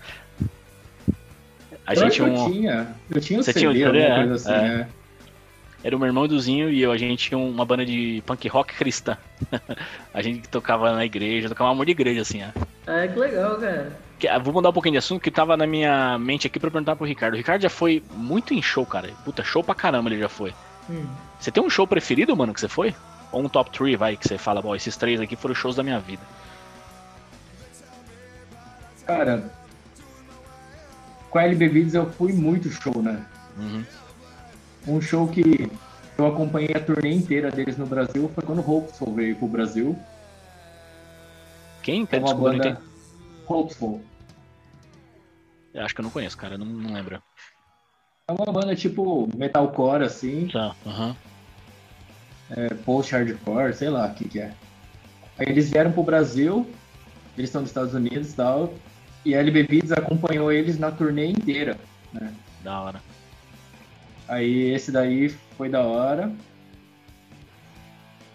[1.86, 2.36] a Eu gente que um.
[2.36, 2.96] eu tinha.
[3.10, 4.78] Eu tinha o Você CD, tinha é, coisa assim, é.
[4.78, 4.90] né?
[5.84, 8.74] Era o meu irmão Eduzinho e eu, a gente tinha uma banda de punk rock
[8.74, 9.16] cristã.
[10.12, 12.52] a gente tocava na igreja, tocava amor de igreja, assim, né?
[12.88, 13.92] É, que legal, cara.
[14.30, 16.96] Ah, Vou mudar um pouquinho de assunto, que tava na minha mente aqui pra perguntar
[16.96, 17.34] pro Ricardo.
[17.34, 19.10] O Ricardo já foi muito em show, cara.
[19.24, 20.54] Puta, show pra caramba ele já foi.
[20.90, 21.06] Hum.
[21.40, 22.96] Você tem um show preferido, mano, que você foi?
[23.32, 25.84] Ou um top 3, vai, que você fala, bom, esses três aqui foram shows da
[25.84, 26.22] minha vida.
[29.06, 29.52] Cara,
[31.30, 33.24] com a LB Beats eu fui muito show, né?
[33.58, 33.84] Uhum.
[34.88, 35.70] Um show que
[36.18, 39.98] eu acompanhei a turnê inteira deles no Brasil foi quando o Hopeful veio pro Brasil.
[41.84, 42.04] Quem?
[42.04, 42.95] É Pera, uma desculpa, eu não banda entendi.
[43.48, 44.04] Hopeful.
[45.74, 47.22] Eu acho que eu não conheço, cara, não, não lembro.
[48.28, 51.16] É uma banda tipo metalcore, assim, Tá, aham.
[52.52, 54.54] é, post-hardcore, sei lá o que que é.
[55.38, 56.66] Aí eles vieram pro Brasil,
[57.38, 58.74] eles estão nos Estados Unidos e tal,
[59.26, 61.78] e a LB Beats acompanhou eles na turnê inteira.
[62.14, 62.34] né?
[62.64, 63.02] Da hora.
[64.28, 66.34] Aí esse daí foi da hora.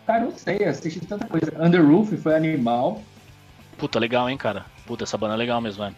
[0.07, 1.51] Cara, não sei, assisti tanta coisa.
[1.61, 3.03] Under Roof foi animal.
[3.79, 4.67] Puta, legal, hein, cara.
[4.91, 5.97] Puta, essa banda é legal mesmo, velho.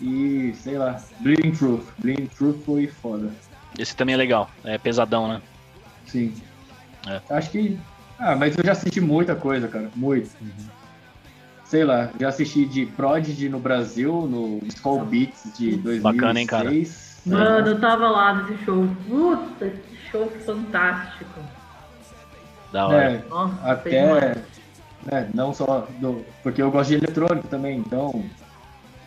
[0.00, 1.84] E, sei lá, Bleeding Truth.
[1.98, 3.32] Bleeding Truth foi foda.
[3.76, 5.42] Esse também é legal, é pesadão, né?
[6.06, 6.32] Sim.
[7.04, 7.20] É.
[7.30, 7.76] Acho que.
[8.16, 9.90] Ah, mas eu já assisti muita coisa, cara.
[9.96, 10.30] Muito.
[11.64, 16.00] Sei lá, já assisti de Prodigy no Brasil, no Skull Beats de 2006.
[16.00, 16.70] Bacana, hein, cara?
[17.26, 18.88] Mano, eu tava lá nesse show.
[19.08, 21.40] Puta, que show fantástico.
[22.70, 23.14] Da hora.
[23.14, 24.44] É, Nossa, até.
[25.10, 26.24] Né, não só do.
[26.42, 28.24] Porque eu gosto de eletrônico também, então.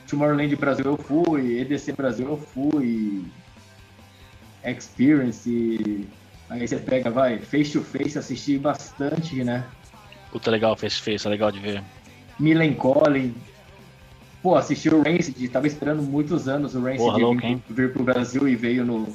[0.07, 3.25] Tomorrowland Brasil eu fui, EDC Brasil eu fui,
[4.63, 6.07] Experience,
[6.49, 9.65] aí você pega, vai, face to face, assisti bastante, né?
[10.31, 11.83] Puta, legal, fez fez, é legal de ver.
[12.39, 13.35] Millen Collin.
[14.41, 17.63] Pô, assisti o Rancid, tava esperando muitos anos o Rancid Porra, louco, vir, hein?
[17.69, 19.07] vir pro Brasil e veio no,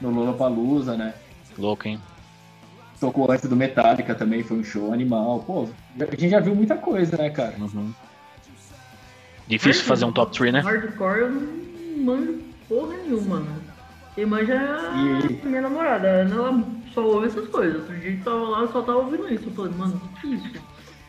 [0.00, 1.12] no Lollapalooza, né?
[1.58, 2.00] Louco, hein?
[3.00, 5.40] Tocou antes do Metallica também, foi um show animal.
[5.46, 5.68] Pô,
[6.00, 7.54] a gente já viu muita coisa, né, cara?
[7.58, 7.92] Uhum.
[9.46, 10.60] Difícil fazer um top 3, né?
[10.60, 13.62] Hardcore eu não manjo porra nenhuma, mano.
[14.14, 14.56] Quem manja é
[15.30, 16.06] E- a minha namorada.
[16.08, 17.76] Ela só ouve essas coisas.
[17.82, 19.44] Outro dia eu tava lá e só tava ouvindo isso.
[19.46, 20.62] Eu falei, mano, o que que é isso?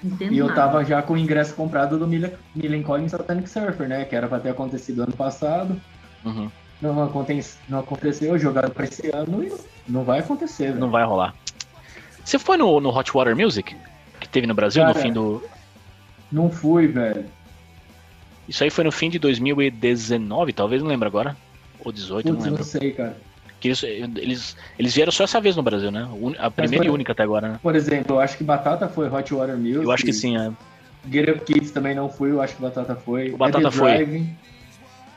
[0.03, 0.61] Entendo E eu nada.
[0.61, 4.05] tava já com o ingresso comprado do Millen Collins Satanic Surfer, né?
[4.05, 5.81] Que era pra ter acontecido ano passado.
[6.23, 6.49] Uhum.
[6.81, 9.51] Não, aconte- não aconteceu, jogado pra esse ano e
[9.87, 10.79] não vai acontecer, velho.
[10.79, 11.35] Não vai rolar.
[12.29, 13.75] Você foi no, no Hot Water Music?
[14.19, 15.43] Que teve no Brasil no Cara, fim do.
[16.31, 17.25] Não fui, velho.
[18.47, 21.35] Isso aí foi no fim de 2019, talvez, não lembro agora.
[21.83, 22.63] Ou 18, não Putz, não lembro.
[22.63, 23.17] sei, cara.
[23.59, 26.07] Que eles, eles, eles vieram só essa vez no Brasil, né?
[26.37, 27.59] A primeira foi- e única até agora, né?
[27.63, 29.83] Por exemplo, eu acho que Batata foi Hot Water Music.
[29.83, 30.51] Eu acho que sim, é.
[31.11, 33.31] Get Up Kids também não fui, eu acho que Batata foi.
[33.31, 33.95] O Batata At the foi.
[33.97, 34.35] Driving,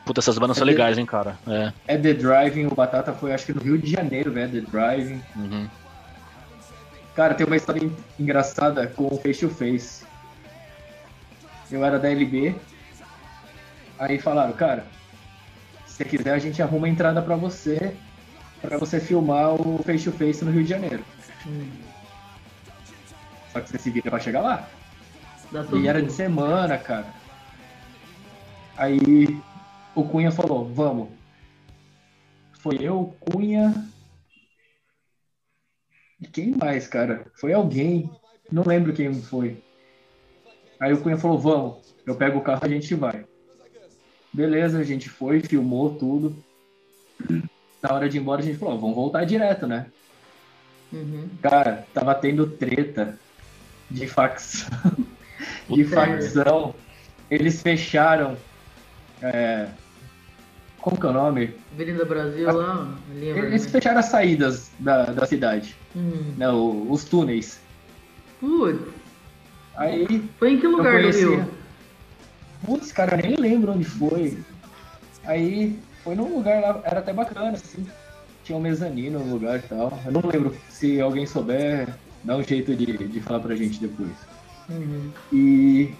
[0.03, 1.37] Puta, essas bandas são É de- legais, hein, cara.
[1.47, 1.67] É.
[1.93, 4.71] At the Driving, o Batata foi, acho que no Rio de Janeiro, velho, At the
[4.71, 5.21] Driving.
[5.35, 5.67] Uhum.
[7.15, 10.03] Cara, tem uma história en- engraçada com o Face to Face.
[11.71, 12.55] Eu era da LB,
[13.97, 14.85] aí falaram, cara,
[15.85, 17.95] se você quiser a gente arruma a entrada pra você,
[18.61, 21.03] pra você filmar o Face to Face no Rio de Janeiro.
[21.47, 21.69] Hum,
[23.51, 24.67] Só que você se vira pra chegar lá.
[25.83, 27.13] E era de semana, cara.
[28.75, 29.39] Aí
[29.93, 31.09] o Cunha falou, vamos.
[32.53, 33.73] Foi eu, Cunha.
[36.23, 37.25] E quem mais, cara?
[37.35, 38.09] Foi alguém.
[38.49, 39.61] Não lembro quem foi.
[40.79, 41.93] Aí o Cunha falou, vamos.
[42.05, 43.25] Eu pego o carro e a gente vai.
[44.31, 46.33] Beleza, a gente foi, filmou tudo.
[47.81, 49.87] Na hora de ir embora a gente falou, vamos voltar direto, né?
[50.93, 51.27] Uhum.
[51.41, 53.19] Cara, tava tendo treta
[53.91, 54.69] de facção.
[55.69, 56.73] de facção.
[57.29, 58.37] Eles fecharam
[59.21, 59.67] é,
[60.83, 61.55] como que é o nome?
[61.73, 66.33] Avenida Brasil Ah, lá, linha Eles fecharam as saídas da, da cidade, Hum.
[66.37, 66.49] né?
[66.49, 67.59] o- os túneis.
[68.39, 68.79] Putz,
[69.75, 71.09] Aí, foi em que lugar do.
[71.09, 71.49] Rio?
[72.65, 74.37] Putz, cara, eu nem lembro onde foi.
[75.25, 77.87] Aí, foi num lugar lá, era até bacana, assim.
[78.43, 79.97] Tinha um mezanino no lugar e tal.
[80.05, 81.87] Eu não lembro se alguém souber,
[82.23, 84.11] dá um jeito de, de falar pra gente depois.
[84.69, 85.09] Uhum.
[85.31, 85.93] E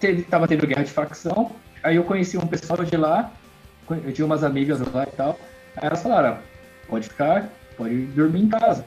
[0.00, 1.50] teve, tava tendo guerra de facção.
[1.82, 3.30] Aí eu conheci um pessoal de lá,
[3.94, 5.38] eu tinha umas amigas lá e tal.
[5.76, 6.38] Aí elas falaram, "Ah,
[6.88, 8.84] pode ficar, pode dormir em casa.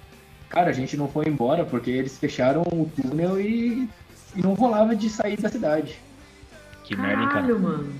[0.49, 3.87] Cara, a gente não foi embora porque eles fecharam o túnel e,
[4.35, 5.97] e não rolava de sair da cidade.
[6.83, 7.41] Que merda, hein, cara.
[7.41, 7.93] Caralho, mano.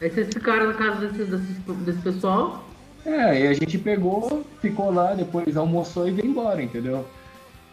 [0.00, 2.64] Aí vocês ficaram na casa desse, desse, desse pessoal?
[3.04, 7.06] É, aí a gente pegou, ficou lá, depois almoçou e veio embora, entendeu?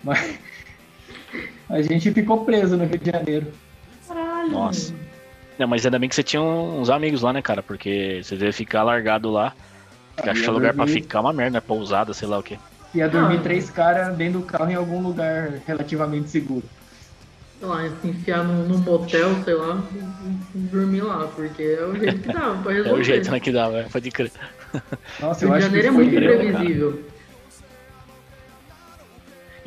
[0.03, 0.37] Mas
[1.69, 3.51] a gente ficou preso no Rio de Janeiro.
[4.07, 4.51] Caralho.
[4.51, 4.93] Nossa.
[5.57, 7.63] Não, mas ainda bem que você tinha uns amigos lá, né, cara?
[7.63, 9.53] Porque você deve ficar largado lá.
[10.23, 11.61] Ia achar lugar pra dormir- ficar é uma merda, né?
[11.61, 12.57] Pousada, sei lá o quê.
[12.93, 13.41] Ia dormir Ah.
[13.41, 16.63] três caras dentro do carro em algum lugar relativamente seguro.
[17.59, 19.83] Sei lá, se enfiar num, num motel, sei lá,
[20.53, 22.99] dormir lá, porque é o jeito que dava pra É resolver.
[22.99, 23.89] o jeito né, que dá, velho.
[23.89, 24.31] Pode crer.
[25.19, 26.93] Nossa, eu Rio de acho que Janeiro é foi muito breve, cara.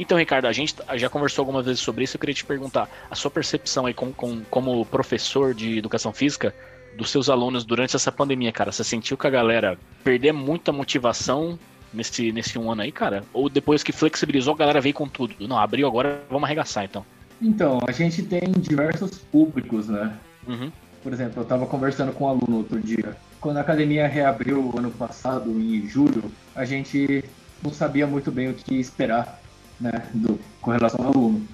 [0.00, 2.16] Então, Ricardo, a gente já conversou algumas vezes sobre isso.
[2.16, 6.54] Eu queria te perguntar a sua percepção aí com, com- como professor de educação física
[6.96, 8.72] dos seus alunos durante essa pandemia, cara.
[8.72, 11.58] Você sentiu que a galera perder muita motivação
[11.92, 13.24] nesse, nesse um ano aí, cara?
[13.30, 15.34] Ou depois que flexibilizou, a galera veio com tudo?
[15.46, 17.04] Não, abriu agora, vamos arregaçar então.
[17.42, 20.14] Então, a gente tem diversos públicos, né?
[20.48, 20.72] Uhum.
[21.02, 23.16] Por exemplo, eu estava conversando com um aluno outro dia.
[23.38, 27.22] Quando a academia reabriu ano passado, em julho, a gente
[27.62, 29.39] não sabia muito bem o que esperar,
[29.80, 31.48] né, do, com relação ao aluno.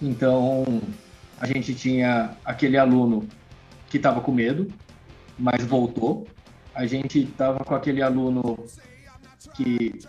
[0.00, 0.80] Então,
[1.38, 3.28] a gente tinha aquele aluno
[3.88, 4.72] que estava com medo,
[5.38, 6.26] mas voltou.
[6.74, 8.58] A gente estava com aquele aluno
[9.54, 10.00] que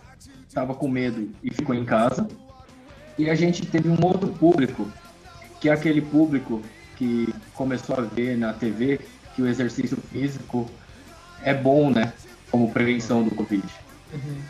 [0.47, 2.27] estava com medo e ficou em casa.
[3.17, 4.87] E a gente teve um outro público,
[5.59, 6.61] que é aquele público
[6.95, 8.99] que começou a ver na TV
[9.35, 10.69] que o exercício físico
[11.43, 12.13] é bom, né?
[12.49, 13.67] Como prevenção do Covid.
[14.13, 14.41] Uhum.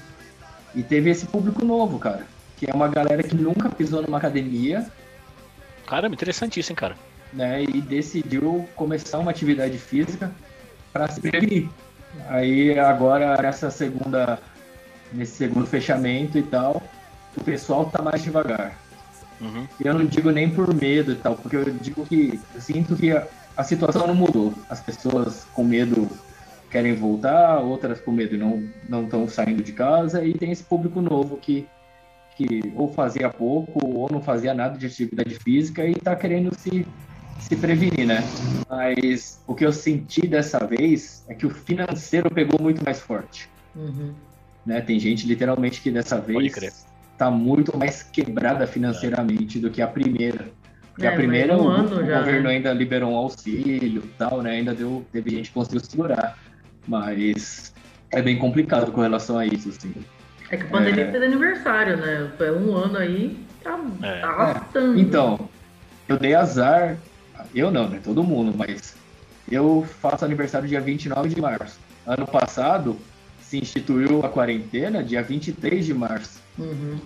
[0.75, 2.27] E teve esse público novo, cara,
[2.63, 4.87] que é uma galera que nunca pisou numa academia,
[5.85, 6.15] Caramba,
[6.71, 6.95] hein, cara.
[7.33, 7.63] né?
[7.63, 10.31] E decidiu começar uma atividade física
[10.93, 11.69] para se prevenir.
[12.29, 14.39] Aí agora nessa segunda,
[15.11, 16.81] nesse segundo fechamento e tal,
[17.35, 18.79] o pessoal tá mais devagar.
[19.41, 19.67] Uhum.
[19.83, 23.11] Eu não digo nem por medo e tal, porque eu digo que eu sinto que
[23.11, 24.53] a, a situação não mudou.
[24.69, 26.09] As pessoas com medo
[26.71, 31.01] querem voltar, outras com medo não não estão saindo de casa e tem esse público
[31.01, 31.67] novo que
[32.35, 36.85] que ou fazia pouco ou não fazia nada de atividade física e está querendo se
[37.39, 38.23] se prevenir, né?
[38.69, 43.49] Mas o que eu senti dessa vez é que o financeiro pegou muito mais forte,
[43.75, 44.13] Uhum.
[44.65, 44.79] né?
[44.81, 46.85] Tem gente literalmente que dessa vez
[47.17, 50.47] tá muito mais quebrada financeiramente do que a primeira.
[50.93, 52.55] Porque É, a primeira, um o, ano o já, governo né?
[52.55, 54.51] ainda liberou um auxílio e tal, né?
[54.51, 56.37] Ainda deu, teve gente que conseguiu segurar.
[56.87, 57.73] Mas
[58.11, 59.93] é bem complicado com relação a isso, assim.
[60.53, 61.11] É que a pandemia É.
[61.11, 62.31] fez aniversário, né?
[62.37, 64.19] Foi um ano aí, tá, É.
[64.19, 64.99] tá arrastando.
[64.99, 65.49] Então,
[66.07, 66.95] eu dei azar,
[67.55, 67.99] eu não, né?
[68.03, 68.93] Todo mundo, mas
[69.51, 71.79] eu faço aniversário dia 29 de março.
[72.05, 72.95] Ano passado
[73.41, 76.39] se instituiu a quarentena dia 23 de março.
[76.59, 76.99] Uhum.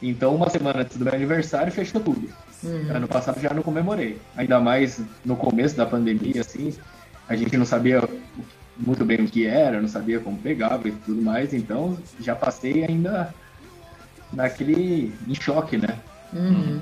[0.00, 2.28] Então, uma semana antes do meu aniversário, fechou tudo.
[2.62, 2.94] Uhum.
[2.94, 4.20] Ano passado já não comemorei.
[4.36, 6.72] Ainda mais no começo da pandemia, assim,
[7.28, 8.08] a gente não sabia
[8.76, 12.84] muito bem o que era, não sabia como pegava e tudo mais, então já passei
[12.84, 13.32] ainda
[14.32, 15.98] naquele em choque, né?
[16.32, 16.80] Uhum.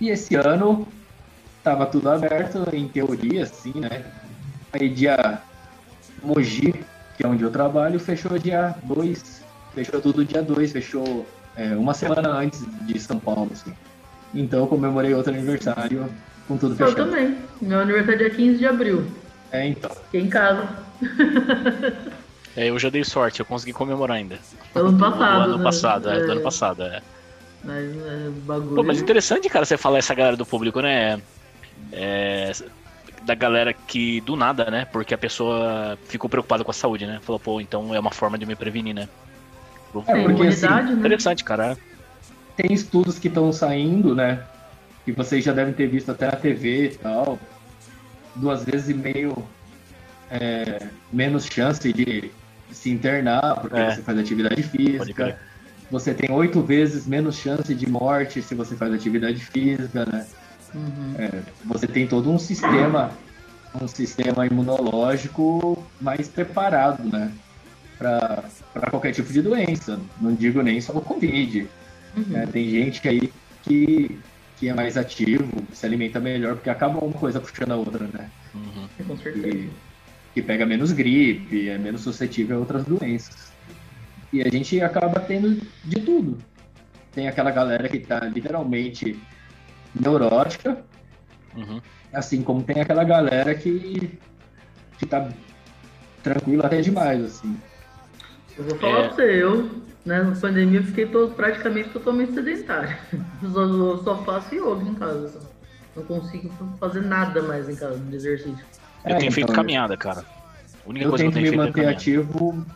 [0.00, 0.86] E esse ano
[1.62, 4.04] tava tudo aberto, em teoria, assim, né?
[4.72, 5.40] Aí dia
[6.22, 6.72] Mogi,
[7.16, 9.42] que é onde eu trabalho, fechou dia 2.
[9.74, 13.72] Fechou tudo dia 2, fechou é, uma semana antes de São Paulo, assim.
[14.34, 16.08] Então eu comemorei outro aniversário
[16.46, 17.10] com tudo Eu fechado.
[17.10, 17.36] também.
[17.60, 19.04] Meu aniversário é dia 15 de abril.
[19.50, 19.90] É, então.
[19.90, 20.68] Fiquei em casa.
[22.56, 24.36] É, eu já dei sorte, eu consegui comemorar ainda.
[24.74, 25.42] Ano Do passado.
[25.42, 25.64] ano né?
[25.64, 27.02] passado, é, É, ano passado, é.
[27.62, 28.74] Mas é, bagulho.
[28.74, 31.20] Pô, mas interessante, cara, você falar essa galera do público, né?
[31.92, 32.50] É,
[33.24, 34.86] da galera que do nada, né?
[34.86, 37.20] Porque a pessoa ficou preocupada com a saúde, né?
[37.22, 39.08] Falou, pô, então é uma forma de me prevenir, né?
[40.06, 40.92] É, porque, assim, né?
[40.92, 41.76] Interessante, cara.
[42.56, 44.42] Tem estudos que estão saindo, né?
[45.04, 47.38] Que vocês já devem ter visto até na TV e tal.
[48.34, 49.46] Duas vezes e meio
[50.30, 52.30] é, menos chance de
[52.70, 53.94] se internar porque É.
[53.94, 55.38] você faz atividade física.
[55.90, 60.26] Você tem oito vezes menos chance de morte se você faz atividade física, né?
[60.74, 61.14] Uhum.
[61.18, 63.10] É, você tem todo um sistema,
[63.80, 67.32] um sistema imunológico mais preparado, né?
[67.98, 69.98] Para qualquer tipo de doença.
[70.20, 71.66] Não digo nem só o Covid.
[72.16, 72.36] Uhum.
[72.36, 74.18] É, tem gente aí que,
[74.58, 78.30] que é mais ativo, se alimenta melhor, porque acaba uma coisa puxando a outra, né?
[78.54, 79.06] Uhum.
[79.06, 79.48] Com certeza.
[79.48, 79.70] E,
[80.38, 83.52] que pega menos gripe, é menos suscetível a outras doenças.
[84.32, 86.38] E a gente acaba tendo de tudo.
[87.12, 89.18] Tem aquela galera que está literalmente
[89.98, 90.84] neurótica,
[91.56, 91.80] uhum.
[92.12, 94.16] assim como tem aquela galera que,
[94.98, 95.28] que tá
[96.22, 97.58] tranquila até demais, assim.
[98.56, 99.08] Eu vou falar é...
[99.08, 99.70] pra você, eu,
[100.04, 102.96] né, na pandemia, fiquei todo, praticamente totalmente sedentário.
[103.42, 105.40] Eu só, faço yoga em casa.
[105.96, 108.64] Não consigo fazer nada mais em casa de exercício.
[109.04, 110.20] Eu é, tenho então, feito caminhada, cara.
[110.20, 112.66] A única eu coisa tento que eu tenho me manter é ativo.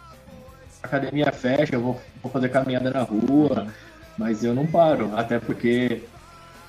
[0.82, 3.70] Academia fecha, eu vou, vou fazer caminhada na rua, uhum.
[4.18, 5.12] mas eu não paro.
[5.16, 6.02] Até porque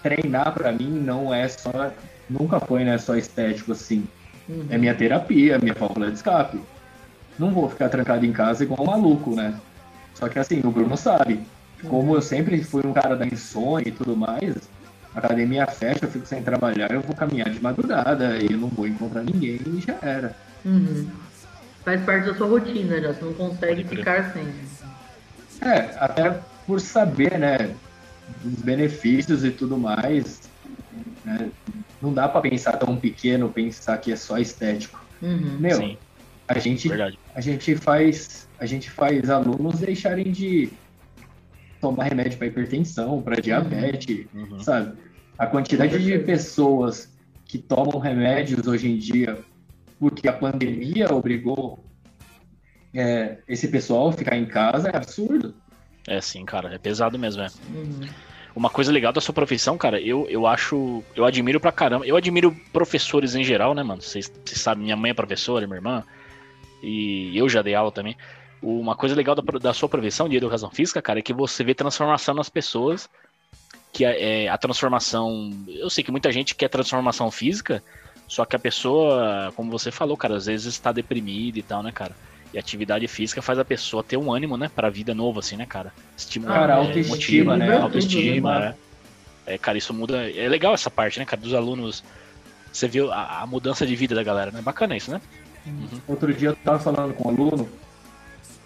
[0.02, 1.92] treinar para mim não é só.
[2.30, 2.98] Nunca foi, né?
[2.98, 4.06] Só estético assim.
[4.48, 4.68] Uhum.
[4.70, 6.60] É minha terapia, minha válvula de escape.
[7.40, 9.56] Não vou ficar trancado em casa igual um maluco, né?
[10.14, 11.42] Só que assim, o Bruno sabe.
[11.88, 12.16] Como uhum.
[12.16, 14.56] eu sempre fui um cara da insônia e tudo mais,
[15.16, 18.68] a academia fecha, eu fico sem trabalhar, eu vou caminhar de madrugada e eu não
[18.68, 20.36] vou encontrar ninguém e já era.
[20.66, 21.08] Uhum.
[21.84, 24.48] Faz parte da sua rotina já, você não consegue ficar sem.
[25.62, 27.76] É, até por saber, né,
[28.42, 30.42] dos benefícios e tudo mais,
[31.24, 31.50] né,
[32.02, 35.04] não dá para pensar tão pequeno, pensar que é só estético.
[35.22, 35.58] Uhum.
[35.60, 35.98] Meu, Sim.
[36.48, 36.90] a gente,
[37.36, 40.72] a gente faz, a gente faz alunos deixarem de
[41.84, 44.54] tomar remédio para hipertensão, para diabetes, uhum.
[44.54, 44.60] uhum.
[44.60, 44.98] sabe?
[45.38, 47.14] A quantidade de pessoas
[47.46, 49.38] que tomam remédios hoje em dia
[50.00, 51.84] porque a pandemia obrigou
[52.96, 55.54] é, esse pessoal a ficar em casa é absurdo.
[56.08, 57.48] É sim, cara, é pesado mesmo, é.
[57.74, 58.08] Uhum.
[58.56, 61.04] Uma coisa legal da sua profissão, cara, eu, eu acho.
[61.16, 62.06] Eu admiro pra caramba.
[62.06, 64.02] Eu admiro professores em geral, né, mano?
[64.02, 66.04] Vocês sabem, minha mãe é professora, minha irmã.
[66.84, 68.16] E eu já dei aula também.
[68.64, 71.76] Uma coisa legal da, da sua profissão de educação física, cara, é que você vê
[71.76, 73.10] transformação nas pessoas.
[73.92, 75.52] Que é, é a transformação.
[75.68, 77.84] Eu sei que muita gente quer transformação física,
[78.28, 81.92] só que a pessoa, como você falou, cara, às vezes está deprimida e tal, né,
[81.92, 82.16] cara?
[82.52, 85.66] E atividade física faz a pessoa ter um ânimo, né, pra vida nova, assim, né,
[85.66, 85.94] cara?
[86.18, 87.78] Estimula, cara, autoestima, motiva, né?
[87.78, 88.76] Autoestima, né?
[89.46, 90.32] É, cara, isso muda.
[90.32, 92.04] É legal essa parte, né, cara, dos alunos.
[92.72, 94.62] Você viu a, a mudança de vida da galera, né?
[94.62, 95.22] Bacana isso, né?
[95.66, 96.02] Uhum.
[96.08, 97.70] Outro dia eu tava falando com um aluno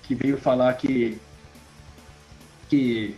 [0.08, 1.20] que veio falar que
[2.70, 3.16] que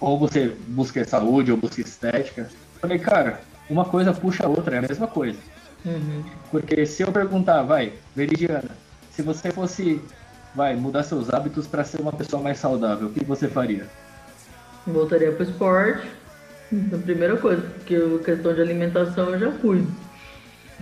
[0.00, 2.42] ou você busca saúde ou busca estética.
[2.74, 5.38] Eu falei, cara, uma coisa puxa a outra, é a mesma coisa.
[5.84, 6.24] Uhum.
[6.50, 8.70] Porque se eu perguntar, vai, Veridiana,
[9.12, 10.00] se você fosse,
[10.54, 13.86] vai, mudar seus hábitos para ser uma pessoa mais saudável, o que você faria?
[14.86, 16.08] Voltaria pro esporte,
[16.92, 19.86] a primeira coisa, porque a questão de alimentação eu já fui.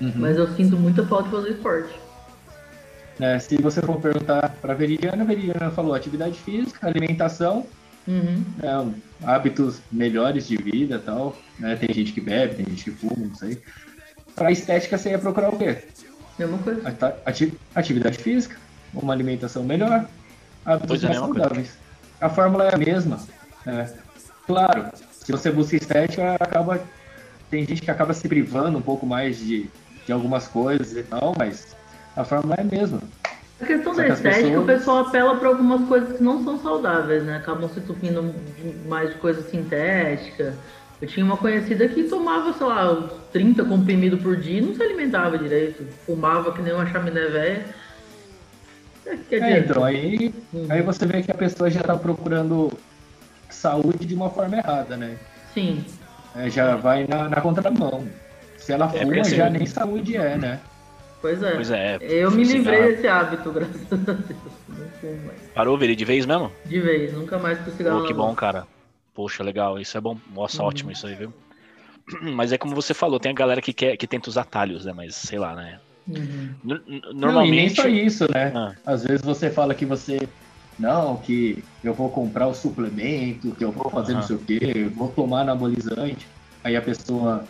[0.01, 0.13] Uhum.
[0.17, 1.95] Mas eu sinto muita falta de fazer esporte.
[3.21, 7.67] É, se você for perguntar para Veridiana, a Veridiana falou atividade física, alimentação,
[8.07, 8.45] uhum.
[8.63, 11.37] é, hábitos melhores de vida tal.
[11.59, 11.77] Né?
[11.77, 13.61] Tem gente que bebe, tem gente que fuma, não sei.
[14.35, 15.79] Para estética, você ia procurar o quê?
[16.39, 16.97] Mesma coisa.
[17.27, 18.57] Ati atividade física,
[18.95, 20.07] uma alimentação melhor,
[20.65, 21.79] hábitos é, mais saudáveis.
[22.21, 23.21] A fórmula é a mesma.
[23.67, 23.93] Né?
[24.47, 26.81] Claro, se você busca estética, acaba
[27.51, 29.69] tem gente que acaba se privando um pouco mais de,
[30.07, 31.77] de algumas coisas e tal, mas
[32.21, 33.01] a fórmula é a mesma.
[33.61, 34.63] A questão Só da estética, pessoas...
[34.63, 37.37] o pessoal apela para algumas coisas que não são saudáveis, né?
[37.37, 38.35] Acabam se tupindo
[38.87, 40.55] mais de coisa sintética.
[41.01, 44.83] Eu tinha uma conhecida que tomava, sei lá, 30 comprimidos por dia e não se
[44.83, 45.85] alimentava direito.
[46.07, 47.65] Fumava que nem uma chaminé velha.
[49.07, 50.67] É, é, então, aí, uhum.
[50.69, 52.71] aí você vê que a pessoa já está procurando
[53.49, 55.17] saúde de uma forma errada, né?
[55.53, 55.85] Sim.
[56.37, 58.07] É, já vai na, na contramão.
[58.57, 60.61] Se ela é, fuma, assim, já nem saúde é, né?
[61.21, 61.55] Pois é.
[61.55, 61.99] Pois é.
[62.01, 64.39] Eu me livrei desse hábito, graças a Deus.
[64.69, 65.41] Não fumo mais.
[65.55, 66.51] Parou, Veri, de vez mesmo?
[66.65, 68.01] De vez, nunca mais com cigarro.
[68.01, 68.67] Pô, que bom, cara.
[69.15, 70.17] Poxa, legal, isso é bom.
[70.35, 70.69] Nossa, uhum.
[70.69, 71.33] ótimo isso aí, viu?
[72.35, 74.93] Mas é como você falou, tem a galera que quer que tenta os atalhos, né?
[74.95, 75.79] Mas sei lá, né?
[76.09, 76.55] Uhum.
[77.15, 77.15] Normalmente.
[77.15, 78.53] Não, e nem só isso, né?
[78.55, 78.73] Ah.
[78.85, 80.29] Às vezes você fala que você.
[80.79, 84.21] Não, que eu vou comprar o suplemento, que eu vou fazer uhum.
[84.21, 86.27] não sei o quê, vou tomar anabolizante.
[86.65, 87.45] Aí a pessoa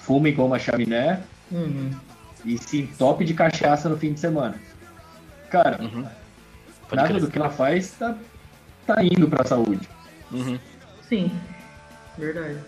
[0.00, 1.90] fuma igual uma chaminé uhum.
[2.48, 4.58] E se entope de cachaça no fim de semana.
[5.50, 6.06] Cara, uhum.
[6.92, 7.20] nada crer.
[7.20, 8.16] do que ela faz tá,
[8.86, 9.86] tá indo pra saúde.
[10.32, 10.58] Uhum.
[11.06, 11.30] Sim,
[12.16, 12.58] verdade.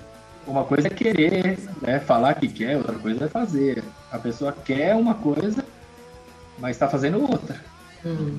[0.47, 3.83] Uma coisa é querer, né, falar que quer, outra coisa é fazer.
[4.13, 5.65] A pessoa quer uma coisa,
[6.59, 7.63] mas está fazendo outra.
[8.05, 8.39] Uhum.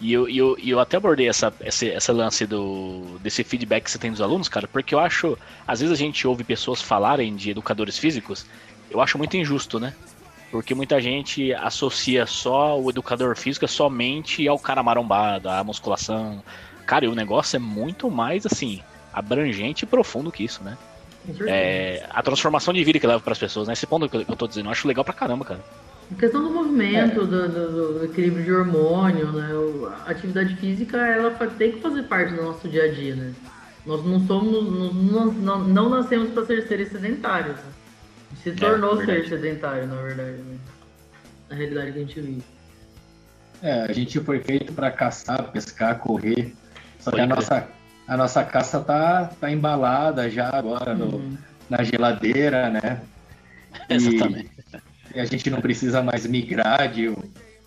[0.00, 3.98] E eu, eu, eu até abordei essa, esse, essa lance do, desse feedback que você
[3.98, 7.50] tem dos alunos, cara, porque eu acho, às vezes a gente ouve pessoas falarem de
[7.50, 8.44] educadores físicos,
[8.90, 9.94] eu acho muito injusto, né?
[10.50, 16.42] Porque muita gente associa só o educador físico somente ao cara marombado, à musculação.
[16.86, 18.80] Cara, e o negócio é muito mais assim,
[19.12, 20.76] abrangente e profundo que isso, né?
[21.46, 23.72] É, a transformação de vida que leva para as pessoas, né?
[23.72, 25.60] Esse ponto que eu tô dizendo, eu acho legal pra caramba, cara.
[26.12, 27.26] A questão do movimento, é.
[27.26, 29.48] do, do, do, equilíbrio de hormônio, né?
[30.06, 33.32] A atividade física, ela tem que fazer parte do nosso dia a dia, né?
[33.86, 37.56] Nós não somos, não, não, não nascemos para ser seres sedentários.
[37.56, 37.72] Né?
[38.44, 40.58] Se é, tornou é, ser sedentário, na verdade, né?
[41.48, 42.44] Na realidade que a gente vive.
[43.62, 46.54] É, a gente foi feito para caçar, pescar, correr.
[47.00, 47.66] Só que a nossa,
[48.06, 51.38] a nossa caça tá, tá embalada já agora no, uhum.
[51.70, 53.00] na geladeira, né?
[53.88, 54.50] E, Exatamente.
[55.14, 57.16] E a gente não precisa mais migrar de,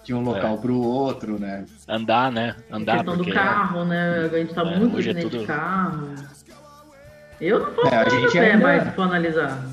[0.03, 0.57] de um local é.
[0.57, 1.65] para o outro, né?
[1.87, 2.55] Andar, né?
[2.69, 2.93] Andar.
[2.93, 3.31] A questão porque...
[3.31, 4.29] do carro, né?
[4.31, 5.39] A gente tá é, muito dentro é tudo...
[5.39, 6.15] de carro.
[7.41, 8.63] Eu não posso é, a gente ainda...
[8.63, 9.63] mais for analisar.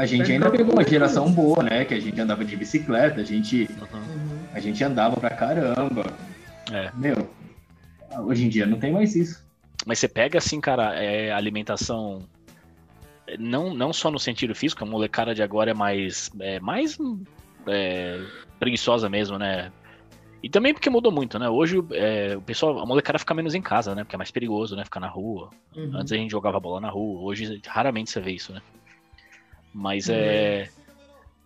[0.00, 1.84] A gente ainda pegou uma geração boa, né?
[1.84, 4.38] Que a gente andava de bicicleta, a gente, uhum.
[4.54, 6.06] a gente andava pra caramba.
[6.72, 6.90] É.
[6.94, 7.28] Meu,
[8.20, 9.44] hoje em dia não tem mais isso.
[9.84, 12.26] Mas você pega assim, cara, é, alimentação
[13.38, 16.96] não, não só no sentido físico, a molecada de agora é mais, é, mais
[17.66, 18.24] é,
[18.58, 19.70] preguiçosa mesmo, né?
[20.42, 21.46] E também porque mudou muito, né?
[21.50, 24.02] Hoje é, o pessoal, a molecada fica menos em casa, né?
[24.02, 24.82] Porque é mais perigoso, né?
[24.82, 25.50] Ficar na rua.
[25.76, 25.90] Uhum.
[25.94, 28.62] Antes a gente jogava bola na rua, hoje raramente você vê isso, né?
[29.72, 30.14] Mas uhum.
[30.16, 30.68] é.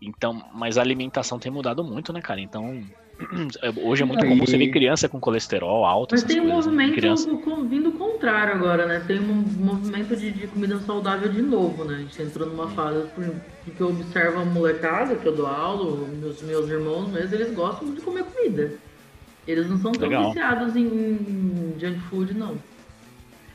[0.00, 2.40] Então, mas a alimentação tem mudado muito, né, cara?
[2.40, 2.84] Então,
[3.82, 6.14] Hoje é muito comum você ver criança com colesterol alto.
[6.14, 6.72] Mas tem um coisas, né?
[6.72, 7.30] movimento criança...
[7.68, 9.02] vindo contrário agora, né?
[9.06, 11.94] Tem um movimento de, de, comida saudável de novo, né?
[11.94, 13.06] A gente entrou numa fase
[13.64, 17.94] porque eu observo a molecada, que eu dou aula, meus, meus irmãos mesmo, eles gostam
[17.94, 18.72] de comer comida.
[19.46, 20.28] Eles não são tão Legal.
[20.28, 22.56] viciados em, em junk food, não.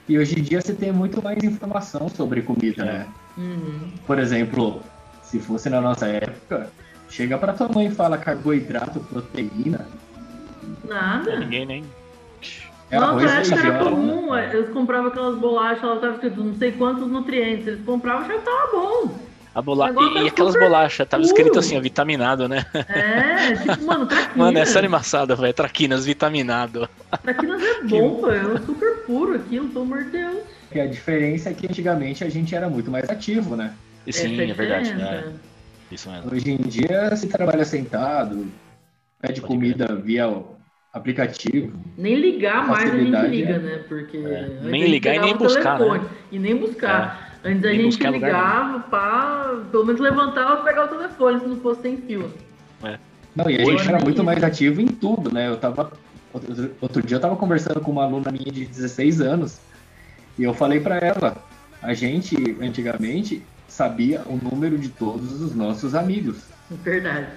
[0.08, 3.08] E hoje em dia você tem muito mais informação sobre comida, né?
[3.40, 3.92] Uhum.
[4.06, 4.82] Por exemplo,
[5.24, 6.70] se fosse na nossa época,
[7.10, 9.88] Chega pra tua mãe e fala carboidrato, proteína.
[10.88, 11.40] Nada.
[11.40, 11.86] Ninguém nem.
[12.92, 14.36] É Nossa, época era comum.
[14.36, 17.68] É, eles compravam aquelas bolachas, ela tava escrito não sei quantos nutrientes.
[17.68, 19.20] Eles compravam e já tava bom.
[19.54, 19.92] A bola...
[19.92, 22.66] E, e aquelas bolachas, tava escrito assim, ó, vitaminado, né?
[22.88, 24.36] É, tipo, mano, traquinas.
[24.36, 26.88] Mano, essa animaçada, velho, traquinas, vitaminado.
[27.24, 30.38] Traquinas é bom, velho, é super puro aquilo, pelo amor de Deus.
[30.72, 33.74] E a diferença é que antigamente a gente era muito mais ativo, né?
[34.06, 35.34] E sim, é, é verdade, né?
[35.92, 36.32] Isso mesmo.
[36.32, 38.48] Hoje em dia se trabalha sentado,
[39.20, 40.02] pede Pode comida crer.
[40.02, 40.44] via
[40.94, 41.80] aplicativo.
[41.98, 43.60] Nem ligar mais a gente liga, é.
[43.60, 43.84] né?
[43.88, 44.60] Porque é.
[44.64, 46.02] nem ligar e nem buscar, né?
[46.32, 47.32] E nem buscar.
[47.44, 47.50] É.
[47.50, 51.82] Antes a gente ligava, pá, pelo menos levantava para pegar o telefone se não fosse
[51.82, 52.32] sem fio.
[52.84, 53.00] É.
[53.36, 55.48] Não, e a Hoje gente era muito mais ativo em tudo, né?
[55.48, 55.92] Eu tava.
[56.82, 59.60] Outro dia eu tava conversando com uma aluna minha de 16 anos
[60.40, 61.36] e eu falei para ela,
[61.82, 66.38] a gente, antigamente, sabia o número de todos os nossos amigos.
[66.72, 67.28] Verdade.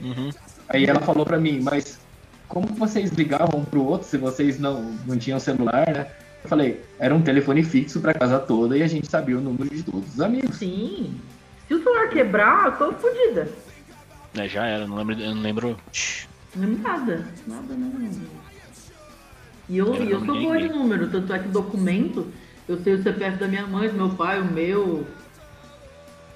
[0.00, 0.30] Uhum.
[0.70, 2.00] Aí ela falou para mim, mas
[2.48, 6.10] como vocês ligavam um pro outro se vocês não, não tinham celular, né?
[6.42, 9.68] Eu falei, era um telefone fixo pra casa toda e a gente sabia o número
[9.68, 10.56] de todos os amigos.
[10.56, 11.14] Sim.
[11.66, 13.50] Se o celular quebrar, eu tô fodida.
[14.34, 15.20] É, já era, não lembro.
[15.20, 15.76] Eu não lembro.
[16.56, 17.28] Não lembro nada.
[17.46, 18.08] Nada, nada,
[19.68, 22.26] E eu, eu, eu sou boa de número, tanto é que documento,
[22.68, 25.06] eu sei o CPF da minha mãe, do meu pai, o meu,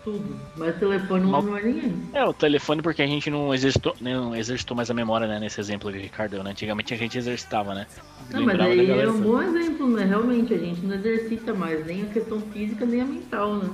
[0.05, 0.37] tudo.
[0.57, 1.95] Mas telefone não lembra mais ninguém.
[2.13, 5.39] É, o telefone porque a gente não exercitou, não exercitou mais a memória, né?
[5.39, 6.51] Nesse exemplo que o Ricardo né?
[6.51, 7.87] Antigamente a gente exercitava, né?
[8.31, 10.05] Não, mas aí é um bom exemplo, né?
[10.05, 13.71] Realmente, a gente não exercita mais nem a questão física, nem a mental, né?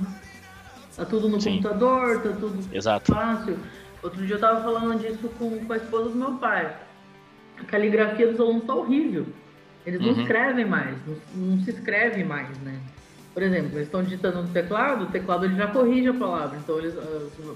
[0.95, 1.57] Tá tudo no Sim.
[1.57, 3.13] computador, tá tudo Exato.
[3.13, 3.57] fácil.
[4.01, 6.75] Outro dia eu tava falando disso com, com a esposa do meu pai.
[7.57, 9.25] A caligrafia dos alunos tá horrível.
[9.85, 10.21] Eles não uhum.
[10.21, 12.79] escrevem mais, não, não se escreve mais, né?
[13.33, 16.57] Por exemplo, eles estão digitando no teclado, o teclado ele já corrige a palavra.
[16.57, 17.55] Então eles, o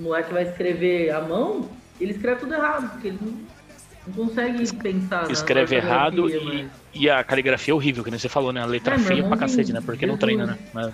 [0.00, 1.68] moleque vai escrever à mão,
[2.00, 3.32] ele escreve tudo errado, porque ele não,
[4.06, 5.30] não consegue pensar.
[5.30, 8.62] Escreve errado e, e, a caligrafia é horrível, que nem você falou, né?
[8.62, 9.80] A letra é, feia pra cacete, né?
[9.84, 10.58] Porque não treina, né?
[10.72, 10.92] Mas...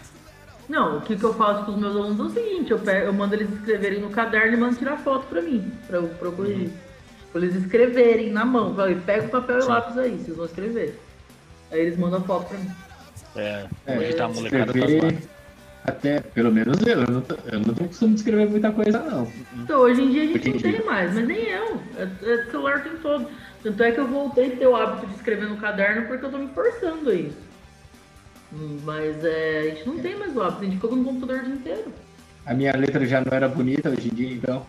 [0.69, 3.07] Não, o que, que eu faço com os meus alunos é o seguinte, eu, pego,
[3.07, 6.29] eu mando eles escreverem no caderno e mando tirar foto pra mim, pra eu, pra
[6.29, 6.69] eu corrigir.
[6.69, 6.90] Uhum.
[7.33, 8.75] Pra eles escreverem na mão.
[9.07, 9.67] Pega o papel Sim.
[9.67, 11.01] e lápis aí, vocês vão escrever.
[11.71, 12.71] Aí eles mandam a foto pra mim.
[13.37, 15.19] É, é hoje tá a molecada escrever,
[15.85, 19.31] Até, pelo menos eu, eu não, eu não tenho costume de escrever muita coisa, não.
[19.57, 21.81] Então, hoje em dia a gente Porque não tem mais, mas nem eu.
[21.97, 23.29] É, é, celular tem todo.
[23.63, 26.31] Tanto é que eu voltei a ter o hábito de escrever no caderno porque eu
[26.31, 27.39] tô me forçando a isso.
[28.85, 31.45] Mas é, a gente não tem mais o hábito, a gente ficou no computador o
[31.45, 31.93] dia inteiro.
[32.45, 34.67] A minha letra já não era bonita hoje em dia, então.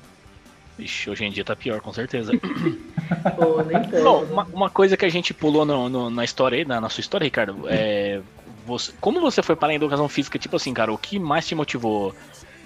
[0.82, 2.34] Ixi, hoje em dia tá pior, com certeza.
[3.36, 6.66] Pô, nem Bom, uma, uma, coisa que a gente pulou no, no, na história aí,
[6.66, 8.22] na nossa história, Ricardo, é
[8.66, 10.38] você, como você foi para a educação física?
[10.38, 12.16] Tipo assim, cara, o que mais te motivou?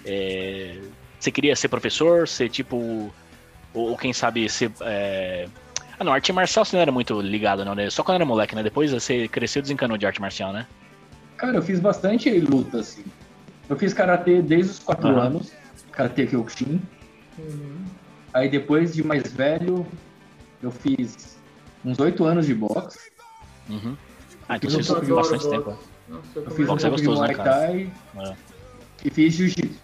[0.05, 0.79] É,
[1.19, 3.13] Você queria ser professor, ser tipo.
[3.73, 4.71] Ou, ou quem sabe ser.
[4.81, 5.47] É...
[5.97, 7.89] Ah, não, arte marcial você não era muito ligado, não, né?
[7.89, 8.61] Só quando era moleque, né?
[8.61, 10.67] Depois você cresceu e desencanou de arte marcial, né?
[11.37, 13.03] Cara, eu fiz bastante luta, assim.
[13.69, 15.19] Eu fiz karatê desde os 4 Aham.
[15.21, 15.53] anos,
[15.91, 16.81] karatê Kyokushin.
[17.39, 17.77] Uhum.
[18.35, 19.87] Aí depois de mais velho,
[20.61, 21.37] eu fiz
[21.85, 23.09] uns 8 anos de boxe.
[23.69, 23.95] Uhum.
[24.49, 25.49] Ah, então você fez bastante boxe.
[25.49, 25.77] tempo.
[26.09, 26.57] Nossa, eu também.
[26.57, 27.45] fiz um Boxe é pouco gostoso, de né, Muay?
[27.45, 28.35] Thai É.
[29.05, 29.79] e fiz Jiu-Jitsu.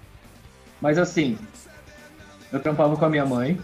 [0.82, 1.38] Mas assim,
[2.52, 3.58] eu trampava com a minha mãe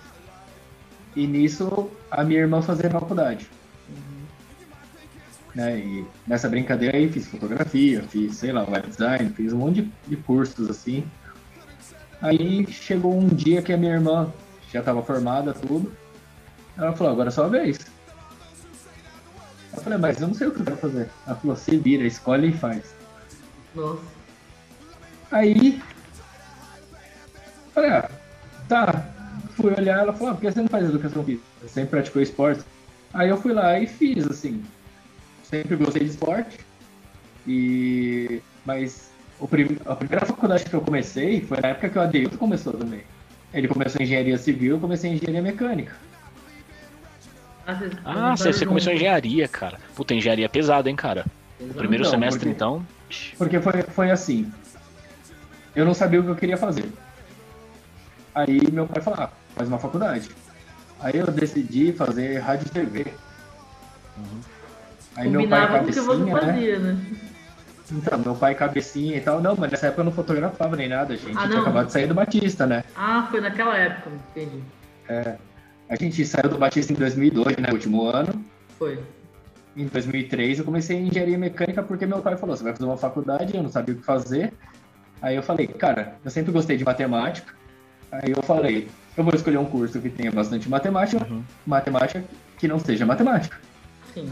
[1.17, 3.45] e nisso a minha irmã fazia faculdade.
[5.53, 5.79] Né?
[5.79, 9.91] E nessa brincadeira aí fiz fotografia, fiz, sei lá, web design, fiz um monte de,
[10.07, 11.03] de cursos assim.
[12.21, 14.31] Aí chegou um dia que a minha irmã
[14.77, 15.91] já estava formada, tudo.
[16.77, 17.79] Ela falou, agora é sua vez.
[19.75, 21.09] Eu falei, mas eu não sei o que eu quero fazer.
[21.25, 22.95] Ela falou, se vira, escolhe e faz.
[23.75, 24.01] Nossa.
[25.31, 25.81] Aí,
[27.73, 28.09] falei, ah,
[28.67, 29.05] tá.
[29.55, 31.45] Fui olhar, ela falou, ah, por que você não faz educação física?
[31.61, 32.63] Você sempre praticou esporte.
[33.13, 34.63] Aí eu fui lá e fiz, assim.
[35.43, 36.59] Sempre gostei de esporte.
[37.47, 38.41] E...
[38.65, 39.09] Mas
[39.39, 39.77] o prim...
[39.85, 43.03] a primeira faculdade que eu comecei foi na época que o Adeilton começou também.
[43.57, 45.95] Ele começou em engenharia civil, eu comecei em engenharia mecânica.
[47.65, 49.79] Ah, Ah, você, você começou engenharia, cara.
[49.95, 51.25] Puta, engenharia é pesada, hein, cara.
[51.59, 52.85] O primeiro Então, semestre, porque- então.
[53.35, 54.51] Porque foi, foi assim.
[55.75, 56.85] Eu não sabia o que eu queria fazer.
[58.35, 60.29] Aí meu pai falou, ah, faz uma faculdade.
[60.99, 63.05] Aí eu decidi fazer rádio e TV.
[65.15, 66.53] Aí meu pai Combinava com o que você cabecinha, né?
[66.53, 66.97] fazia, né?
[67.91, 69.41] Então, meu pai cabecinha e tal.
[69.41, 71.37] Não, mas nessa época eu não fotografava nem nada, gente.
[71.37, 71.61] Ah, tinha não?
[71.61, 72.83] acabado de sair do Batista, né?
[72.95, 74.61] Ah, foi naquela época, entendi.
[75.89, 77.69] A gente saiu do Batista em 2002, né?
[77.71, 78.43] Último ano.
[78.77, 78.99] Foi.
[79.75, 82.97] Em 2003 eu comecei em engenharia mecânica porque meu pai falou, você vai fazer uma
[82.97, 84.51] faculdade, eu não sabia o que fazer.
[85.21, 87.53] Aí eu falei, cara, eu sempre gostei de matemática.
[88.11, 91.43] Aí eu falei, eu vou escolher um curso que tenha bastante matemática, Uhum.
[91.65, 92.23] matemática
[92.57, 93.57] que não seja matemática.
[94.13, 94.31] Sim.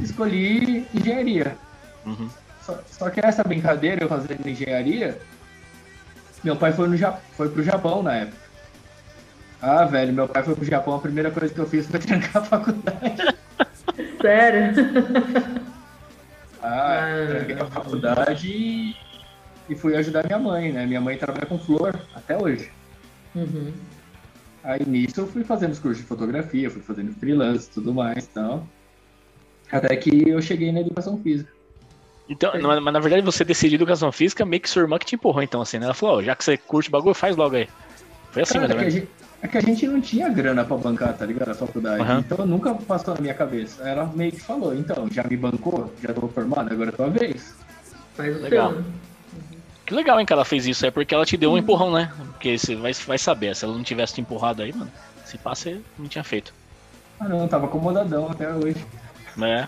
[0.00, 1.56] Escolhi engenharia.
[2.08, 2.28] Uhum.
[2.62, 5.18] Só, só que essa brincadeira, eu fazendo engenharia,
[6.42, 6.96] meu pai foi, no,
[7.36, 8.38] foi pro Japão na época.
[9.60, 12.42] Ah, velho, meu pai foi pro Japão, a primeira coisa que eu fiz foi trancar
[12.42, 13.22] a faculdade.
[14.22, 14.74] Sério?
[16.62, 17.26] Ah, Ah.
[17.28, 18.96] tranquei a faculdade e,
[19.68, 20.86] e fui ajudar minha mãe, né?
[20.86, 22.70] Minha mãe trabalha com flor até hoje.
[23.34, 23.72] Uhum.
[24.64, 28.24] Aí nisso eu fui fazendo os cursos de fotografia, fui fazendo freelance e tudo mais
[28.24, 28.66] e tal.
[29.70, 31.50] Até que eu cheguei na educação física.
[32.28, 35.14] Então, mas, mas na verdade você decidiu educação física meio que sua irmã que te
[35.14, 35.86] empurrou, então, assim, né?
[35.86, 37.68] Ela falou, ó, já que você curte bagulho, faz logo aí.
[38.30, 38.94] Foi assim, Cara, mais é, que a menos.
[38.94, 39.08] gente,
[39.40, 41.50] é que a gente não tinha grana pra bancar, tá ligado?
[41.50, 42.02] A faculdade.
[42.02, 42.18] Aham.
[42.26, 43.82] Então nunca passou na minha cabeça.
[43.88, 47.54] Ela meio que falou, então, já me bancou, já tô formado, agora é tua vez.
[48.14, 48.72] Faz o Legal.
[48.72, 48.84] né?
[49.86, 50.84] Que legal, hein, que ela fez isso.
[50.84, 52.12] É porque ela te deu um empurrão, né?
[52.32, 54.90] Porque você vai, vai saber, se ela não tivesse te empurrado aí, mano,
[55.24, 56.52] se passa, você não tinha feito.
[57.18, 58.84] Ah não, tava acomodadão até hoje.
[59.34, 59.66] Né?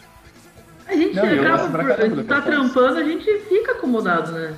[0.91, 4.57] A gente Não, acaba por do que tá trampando, a gente fica acomodado, né?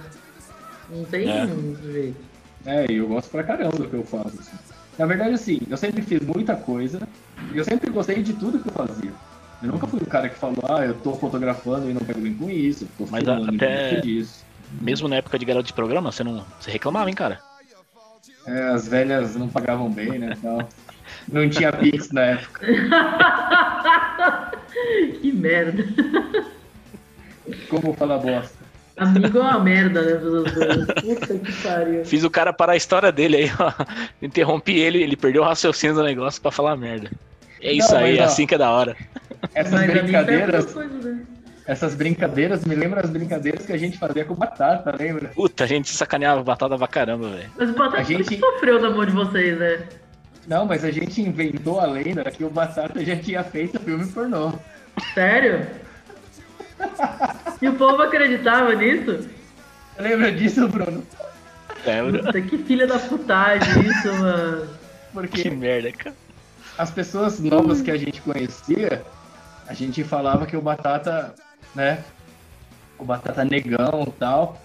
[0.88, 1.46] Não tem É.
[1.92, 2.16] jeito.
[2.64, 4.28] É, eu gosto pra caramba do que eu faço.
[4.40, 4.56] assim.
[4.98, 7.00] Na verdade, assim, eu sempre fiz muita coisa
[7.52, 9.12] e eu sempre gostei de tudo que eu fazia.
[9.62, 12.34] Eu nunca fui o cara que falou, ah, eu tô fotografando e não pego bem
[12.34, 14.42] com isso, tô Mas filmando até- disso.
[14.80, 16.46] Mesmo na época de garoto de programa, você não.
[16.58, 17.40] Você reclamava, hein, cara?
[18.46, 20.34] É, as velhas não pagavam bem, né?
[20.38, 20.66] Então,
[21.30, 22.66] não tinha Pix na época.
[25.20, 25.84] que merda.
[27.68, 28.62] Como falar bosta?
[28.96, 30.20] Amigo é uma merda, né?
[31.00, 32.04] Puta que pariu.
[32.04, 33.72] Fiz o cara parar a história dele aí, ó.
[34.20, 37.10] Interrompi ele, ele perdeu o raciocínio do negócio pra falar merda.
[37.60, 38.96] É isso Não, aí, é assim que é da hora.
[39.54, 41.20] Essas Mas brincadeiras, né?
[41.66, 45.28] essas brincadeiras me lembram as brincadeiras que a gente fazia com batata, lembra?
[45.28, 47.50] Puta, a gente sacaneava batata pra caramba, velho.
[47.56, 49.78] Mas o Batata A gente- sofreu da mão de vocês, né?
[50.46, 54.52] Não, mas a gente inventou a lenda que o Batata já tinha feito filme pornô.
[55.14, 55.66] Sério?
[57.60, 59.28] E o povo acreditava nisso?
[59.98, 61.04] Lembra disso, Bruno?
[61.86, 62.24] Lembra?
[62.24, 64.66] Puta, que filha da putagem isso, mano.
[64.66, 66.16] Que Porque merda, cara.
[66.78, 69.02] as pessoas novas que a gente conhecia,
[69.68, 71.34] a gente falava que o Batata,
[71.74, 72.02] né?
[72.98, 74.60] O Batata negão e tal,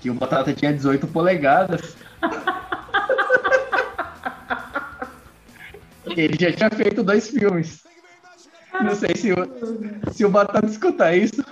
[0.00, 1.96] que o Batata tinha 18 polegadas.
[6.16, 7.82] Ele já tinha feito dois filmes.
[8.80, 9.36] Não sei se o,
[10.12, 11.44] se o Batata escutar isso,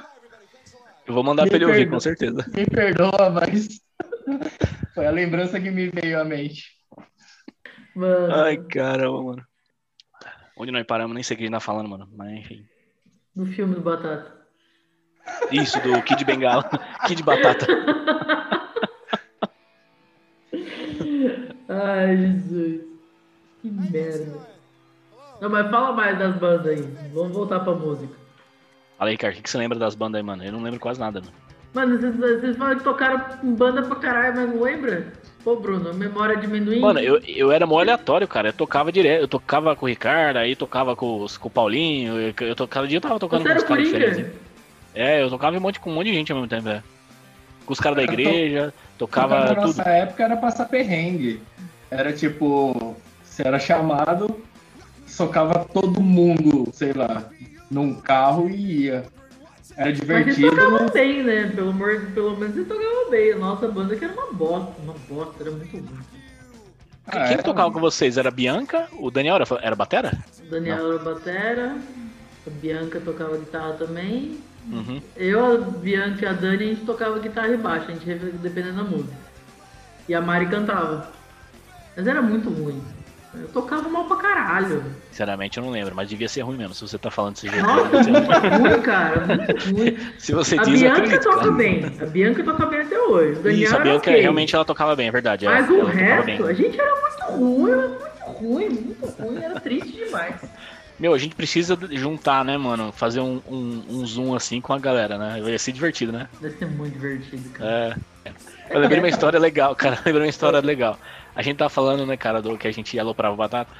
[1.06, 2.44] Eu vou mandar pra ele ouvir, com certeza.
[2.54, 3.80] me perdoa, mas
[4.94, 6.70] foi a lembrança que me veio à mente.
[7.94, 9.46] Mano, Ai, caramba, mano.
[10.56, 12.08] Onde nós paramos, nem sei o que a gente tá falando, mano.
[12.14, 12.64] Mas enfim.
[13.34, 14.40] no filme do Batata.
[15.50, 16.68] Isso, do Kid Bengala.
[17.06, 17.66] Kid Batata.
[21.68, 22.89] Ai, Jesus.
[23.62, 24.38] Que merda.
[25.40, 26.82] Não, mas fala mais das bandas aí.
[27.14, 28.12] Vamos voltar pra música.
[28.98, 30.44] Fala aí, Ricardo, o que que você lembra das bandas aí, mano?
[30.44, 31.32] Eu não lembro quase nada, mano.
[31.72, 35.12] Mano, vocês, vocês falam que tocaram em banda pra caralho, mas não lembra?
[35.44, 36.80] Pô, Bruno, memória de amendoim.
[36.80, 38.48] Mano, eu, eu era mó aleatório, cara.
[38.48, 39.22] Eu tocava direto.
[39.22, 42.18] Eu tocava com o Ricardo, aí tocava com, com o Paulinho.
[42.20, 44.16] Eu, eu to- cada dia eu tava tocando Você com os caras diferentes.
[44.16, 44.34] Coringa?
[44.94, 46.82] É, eu tocava um monte, com um monte de gente ao mesmo tempo, é.
[47.64, 49.76] Com os caras da igreja, Tocava tocava na tudo.
[49.78, 51.40] nossa época era passar perrengue.
[51.90, 52.96] Era tipo,
[53.40, 54.36] você era chamado,
[55.06, 57.24] socava todo mundo, sei lá,
[57.70, 59.04] num carro e ia.
[59.76, 60.50] Era Mas vocês divertido.
[60.50, 61.46] tocavam bem, né?
[61.54, 63.32] Pelo, amor, pelo menos vocês tocavam bem.
[63.32, 65.88] A nossa banda que era uma bosta, uma bosta, era muito ruim.
[67.06, 68.18] Ah, Quem era- que tocava com vocês?
[68.18, 68.88] Era a Bianca?
[68.98, 70.12] O Daniel era, era batera?
[70.46, 71.76] O Daniel era batera,
[72.46, 74.38] a Bianca tocava guitarra também.
[74.70, 75.00] Uhum.
[75.16, 78.04] Eu, a Bianca e a Dani, a gente tocava guitarra e baixo, a gente
[78.36, 79.14] dependendo da música.
[80.08, 81.10] E a Mari cantava.
[81.96, 82.80] Mas era muito ruim.
[83.32, 84.82] Eu tocava mal pra caralho.
[85.10, 86.74] Sinceramente, eu não lembro, mas devia ser ruim mesmo.
[86.74, 87.64] Se você tá falando desse jeito.
[87.64, 88.10] Nossa, ruim.
[88.10, 89.26] muito ruim, cara.
[89.76, 90.00] Muito.
[90.20, 91.22] Se você A diz, Bianca acredito.
[91.22, 91.50] toca cara.
[91.52, 91.84] bem.
[92.00, 93.38] A Bianca toca bem até hoje.
[93.38, 94.20] O Daniel Isso, a Bianca ok.
[94.20, 95.46] realmente ela tocava bem, é verdade.
[95.46, 99.42] ela- Mas o ela resto, a gente era muito ruim, era muito ruim, muito ruim,
[99.44, 100.34] era triste demais.
[100.98, 102.92] Meu, a gente precisa juntar, né, mano?
[102.92, 105.40] Fazer um, um, um zoom assim com a galera, né?
[105.42, 106.28] Vai ser divertido, né?
[106.40, 107.96] Deve ser muito divertido, cara.
[108.26, 108.32] É.
[108.70, 109.94] Eu lembrei uma história legal, cara.
[109.96, 110.98] Eu lembrei uma história legal.
[111.34, 113.70] A gente tava falando, né, cara, do que a gente aloprava batata.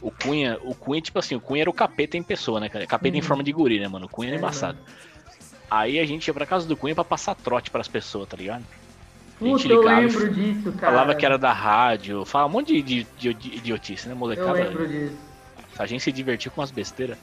[0.00, 2.86] O Cunha, o Cunha, tipo assim, o Cunha era o capeta em pessoa, né, cara?
[2.86, 3.26] Capeta em Uhum.
[3.26, 4.06] forma de guri, né, mano?
[4.06, 4.78] O Cunha era É, embaçado.
[5.70, 8.64] Aí a gente ia pra casa do Cunha pra passar trote pras pessoas, tá ligado?
[9.40, 10.92] A gente Puta, eu ligava e lembro disso, cara.
[10.92, 14.18] Falava que era da rádio, falava um monte de, de, de- de idiotice, né, Eu
[14.18, 14.52] molecada?
[14.64, 15.16] lembro disso.
[15.78, 17.16] A gente se divertiu com as besteiras.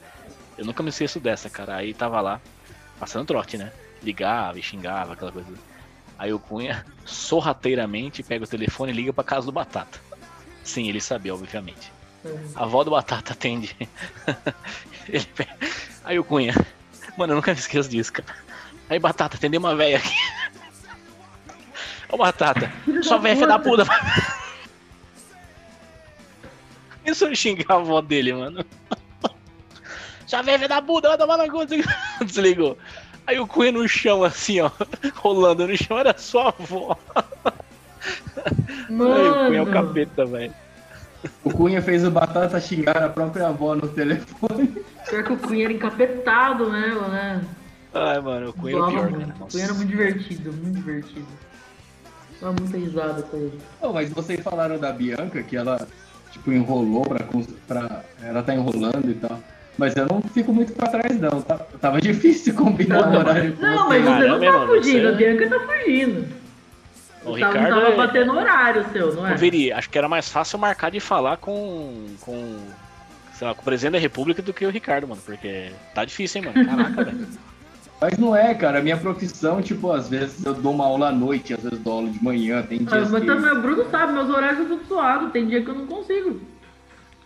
[0.58, 1.76] Eu nunca me esqueço dessa, cara.
[1.78, 2.42] Aí tava lá,
[3.00, 3.72] passando trote, né?
[4.04, 5.48] Ligava e xingava, aquela coisa.
[6.20, 10.00] Aí o Cunha, sorrateiramente, pega o telefone e liga pra casa do Batata.
[10.64, 11.92] Sim, ele sabia, obviamente.
[12.54, 13.74] A avó do Batata atende.
[15.08, 15.56] Ele pega-
[16.04, 16.54] Aí o Cunha,
[17.18, 18.28] mano, eu nunca me esqueço disso, cara.
[18.90, 20.14] Aí Batata, atendeu uma velha aqui.
[22.12, 22.70] Ô Batata,
[23.02, 23.86] sua velha é filha da puta.
[27.06, 28.66] Isso eu xingar a avó dele, mano.
[30.28, 31.76] Sua velha é filha da puta, tomar na conta.
[32.24, 32.78] Desligou.
[33.30, 34.72] Aí o Cunha no chão, assim, ó,
[35.18, 36.98] rolando no chão, era sua avó.
[38.36, 40.54] Aí o Cunha é o Mano, capeta, velho.
[41.44, 44.84] O Cunha fez o Batata xingar a própria avó no telefone.
[45.08, 47.46] pior que o Cunha era encapetado, né, né?
[47.94, 49.28] Ai, mano, o Cunha era pior, muito.
[49.28, 49.44] cara.
[49.44, 51.28] O Cunha era muito divertido, muito divertido.
[52.42, 53.60] Dava muita risada com ele.
[53.80, 55.88] Não, mas vocês falaram da Bianca, que ela,
[56.32, 57.28] tipo, enrolou pra,
[57.68, 58.04] pra...
[58.24, 59.40] Ela tá enrolando e tal.
[59.80, 61.42] Mas eu não fico muito pra trás, não.
[61.42, 65.12] Tá- Tava difícil combinar o horário com Não, mas você não tá fugindo, você- a
[65.14, 66.28] Bianca tá fugindo.
[67.26, 69.34] O Tava- Ricardo tava é- batendo horário seu, não é?
[69.34, 72.06] Ô, Veri, acho que era mais fácil marcar de falar com.
[72.22, 72.58] com.
[73.34, 75.22] Sei lá, com o presidente da república do que o Ricardo, mano.
[75.26, 76.68] Porque tá difícil, hein, mano.
[76.70, 77.28] Caraca, velho.
[78.02, 78.80] Mas não é, cara.
[78.80, 81.94] A minha profissão, tipo, às vezes eu dou uma aula à noite, às vezes dou
[81.94, 83.28] aula de manhã, tem Ah, dias mas que...
[83.28, 86.42] também o Bruno sabe, meus horários são tudo suados, tem dia que eu não consigo.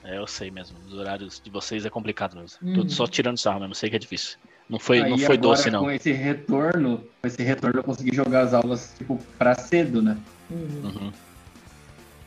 [0.03, 0.77] É, eu sei mesmo.
[0.85, 2.57] Os horários de vocês é complicado mesmo.
[2.61, 2.73] Uhum.
[2.73, 4.37] Tô só tirando sarro mesmo, sei que é difícil.
[4.69, 5.81] Não foi, Aí não foi agora, doce, não.
[5.81, 10.17] Com esse retorno, com esse retorno eu consegui jogar as aulas, tipo, pra cedo, né?
[10.49, 10.81] Uhum.
[10.83, 11.13] Uhum.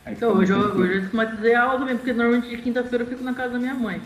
[0.05, 3.07] Aí Então, hoje eu, hoje eu esquematizei a aula também, porque normalmente de quinta-feira eu
[3.09, 4.01] fico na casa da minha mãe.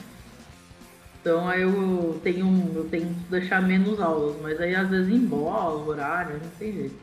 [1.22, 5.76] Então aí eu tenho, eu tenho que deixar menos aulas, mas aí às vezes embola
[5.76, 6.96] o horário, não tem jeito.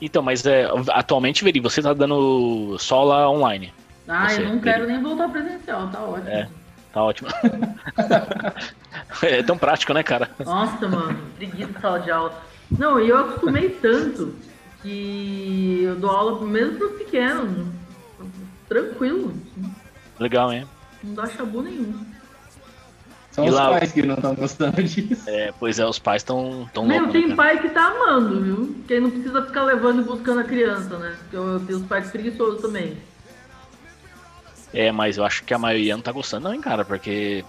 [0.00, 3.72] Então, mas é, atualmente, Veri, você tá dando só lá online.
[4.08, 6.28] Ah, Você, eu não quero nem voltar presencial, tá ótimo.
[6.28, 6.48] É.
[6.92, 7.28] Tá ótimo.
[9.22, 10.30] é tão prático, né, cara?
[10.44, 12.42] Nossa, mano, preguiça de sala de aula.
[12.70, 14.34] Não, e eu acostumei tanto
[14.82, 17.66] que eu dou aula mesmo pros pequenos.
[18.68, 19.34] Tranquilo.
[20.18, 20.66] Legal, hein?
[21.02, 22.04] Não dá chabu nenhum.
[23.30, 25.28] São E os lá- pais que não estão gostando disso.
[25.28, 28.40] É, pois é, os pais estão tão Meu, loucos, tem né, pai que tá amando,
[28.40, 28.76] viu?
[28.88, 31.14] Que aí não precisa ficar levando e buscando a criança, né?
[31.20, 32.96] Porque eu tenho os pais preguiçosos também.
[34.72, 37.44] É, mas eu acho que a maioria não tá gostando, não, hein, cara, porque.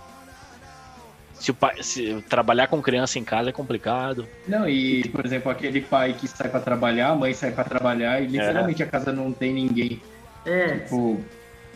[1.34, 4.28] Se, o pai, se trabalhar com criança em casa é complicado.
[4.47, 8.20] Não, e, por exemplo, aquele pai que sai pra trabalhar, a mãe sai pra trabalhar
[8.22, 10.01] e literalmente a casa não tem ninguém.
[10.43, 10.80] É.
[10.80, 11.22] Tipo,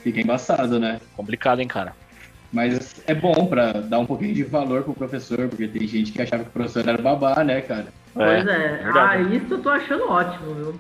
[0.02, 1.00] fica embaçado, né?
[1.16, 1.96] Complicado, hein, cara.
[2.52, 6.22] Mas é bom pra dar um pouquinho de valor pro professor, porque tem gente que
[6.22, 7.88] achava que o professor era babá, né, cara?
[8.14, 8.82] Pois é.
[8.84, 9.38] Ah, verdade.
[9.38, 10.80] isso eu tô achando ótimo, viu?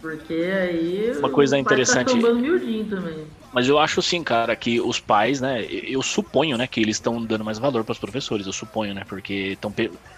[0.00, 1.12] Porque aí.
[1.18, 2.28] Uma coisa o pai interessante- Tá
[2.96, 3.26] também.
[3.54, 5.64] Mas eu acho sim, cara, que os pais, né?
[5.70, 9.04] Eu suponho, né, que eles estão dando mais valor pros professores, eu suponho, né?
[9.08, 9.72] Porque estão.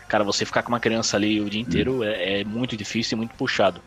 [0.09, 3.19] Cara, você ficar com uma criança ali o dia inteiro é, é muito difícil e
[3.19, 3.83] muito puxado.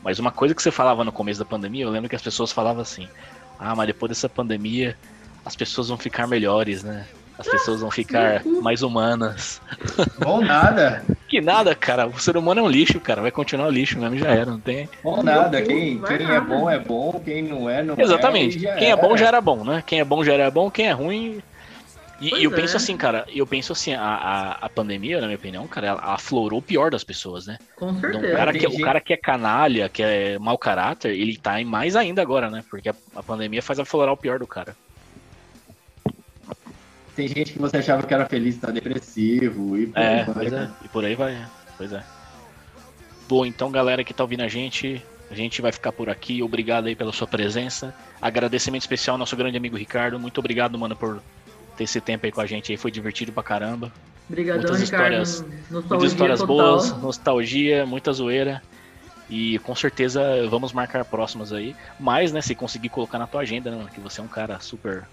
[0.00, 2.52] Mas uma coisa que você falava no começo da pandemia, eu lembro que as pessoas
[2.52, 3.08] falavam assim:
[3.58, 4.96] ah, mas depois dessa pandemia
[5.44, 7.04] as pessoas vão ficar melhores, né?
[7.36, 9.60] As pessoas vão ficar mais humanas.
[10.20, 11.04] Bom nada.
[11.38, 12.08] Que nada, cara.
[12.08, 13.22] O ser humano é um lixo, cara.
[13.22, 14.88] Vai continuar lixo meso, já era, não tem.
[15.04, 15.62] Bom nada.
[15.62, 18.56] Quem, quem é bom é bom, quem não é, não Exatamente.
[18.56, 18.58] é.
[18.58, 18.78] Exatamente.
[18.80, 19.84] Quem é bom já era bom, né?
[19.86, 21.40] Quem é bom já era bom, quem é ruim.
[22.20, 22.56] E, e eu é.
[22.56, 26.00] penso assim, cara, eu penso assim, a, a, a, pandemia, na minha opinião, cara, ela
[26.14, 27.56] aflorou o pior das pessoas, né?
[27.76, 28.18] Com certeza.
[28.18, 31.60] Então, o, cara que, o cara que é canalha, que é mau caráter, ele tá
[31.60, 32.64] em mais ainda agora, né?
[32.68, 34.74] Porque a, a pandemia faz aflorar o pior do cara.
[37.18, 40.34] Tem gente que você achava que era feliz, tá depressivo e por é, aí vai.
[40.34, 41.46] Pois é, e por aí vai,
[41.76, 42.04] pois é.
[43.28, 46.44] Bom, então galera que tá ouvindo a gente, a gente vai ficar por aqui.
[46.44, 47.92] Obrigado aí pela sua presença.
[48.22, 50.16] Agradecimento especial ao nosso grande amigo Ricardo.
[50.16, 51.20] Muito obrigado, mano, por
[51.76, 52.78] ter esse tempo aí com a gente aí.
[52.78, 53.92] Foi divertido pra caramba.
[54.28, 55.20] Obrigadão, muitas Ricardo.
[55.20, 56.56] Histórias, muitas histórias total.
[56.56, 58.62] boas, nostalgia, muita zoeira.
[59.28, 61.74] E com certeza vamos marcar próximas aí.
[61.98, 65.04] Mas, né, se conseguir colocar na tua agenda, né, que você é um cara super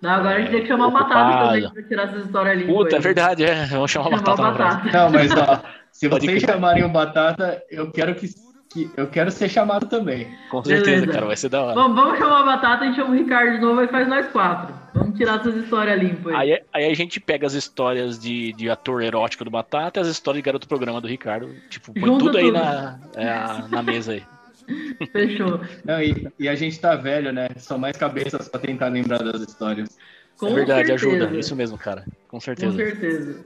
[0.00, 2.66] não, agora a gente tem que chamar o Batata também pra tirar essas histórias ali.
[2.66, 3.66] Puta, é verdade, é.
[3.66, 4.42] Vamos chamar, chamar Batata.
[4.42, 4.96] batata.
[4.96, 8.28] Não, mas ó, se vocês chamarem o Batata, eu quero que,
[8.70, 10.28] que, eu quero ser chamado também.
[10.50, 11.12] Com certeza, Beleza.
[11.12, 11.74] cara, vai ser da hora.
[11.74, 14.28] Vamos, vamos chamar o Batata, a gente chama o Ricardo de novo e faz nós
[14.28, 14.72] quatro.
[14.94, 16.52] Vamos tirar essas histórias limpas aí.
[16.52, 16.62] aí.
[16.72, 20.40] Aí a gente pega as histórias de, de ator erótico do Batata e as histórias
[20.40, 21.52] de garoto programa do Ricardo.
[21.68, 24.22] Tipo, põe tudo, tudo, aí na, é, na mesa aí.
[25.12, 25.60] Fechou.
[25.84, 27.48] Não, e, e, a gente tá velho, né?
[27.56, 29.96] São mais cabeças pra tentar lembrar das histórias.
[30.36, 31.24] Com é verdade, certeza.
[31.24, 31.38] ajuda.
[31.38, 32.04] Isso mesmo, cara.
[32.28, 32.72] Com certeza.
[32.72, 33.44] Com certeza.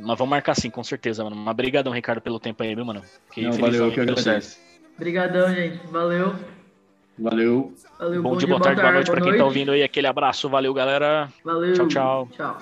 [0.00, 1.36] Mas vamos marcar sim, com certeza, mano.
[1.36, 3.02] Mas obrigadão, Ricardo, pelo tempo aí, viu, mano?
[3.32, 4.58] Que Não, valeu, que eu agradeço.
[4.96, 5.86] Obrigadão, gente.
[5.86, 6.34] Valeu.
[7.18, 7.74] Valeu.
[7.98, 9.82] Valeu bom, bom dia, boa tarde, boa, tarde, boa noite pra quem tá ouvindo aí.
[9.82, 10.48] Aquele abraço.
[10.50, 11.28] Valeu, galera.
[11.42, 11.72] Valeu.
[11.72, 12.28] Tchau, tchau.
[12.32, 12.58] Tchau.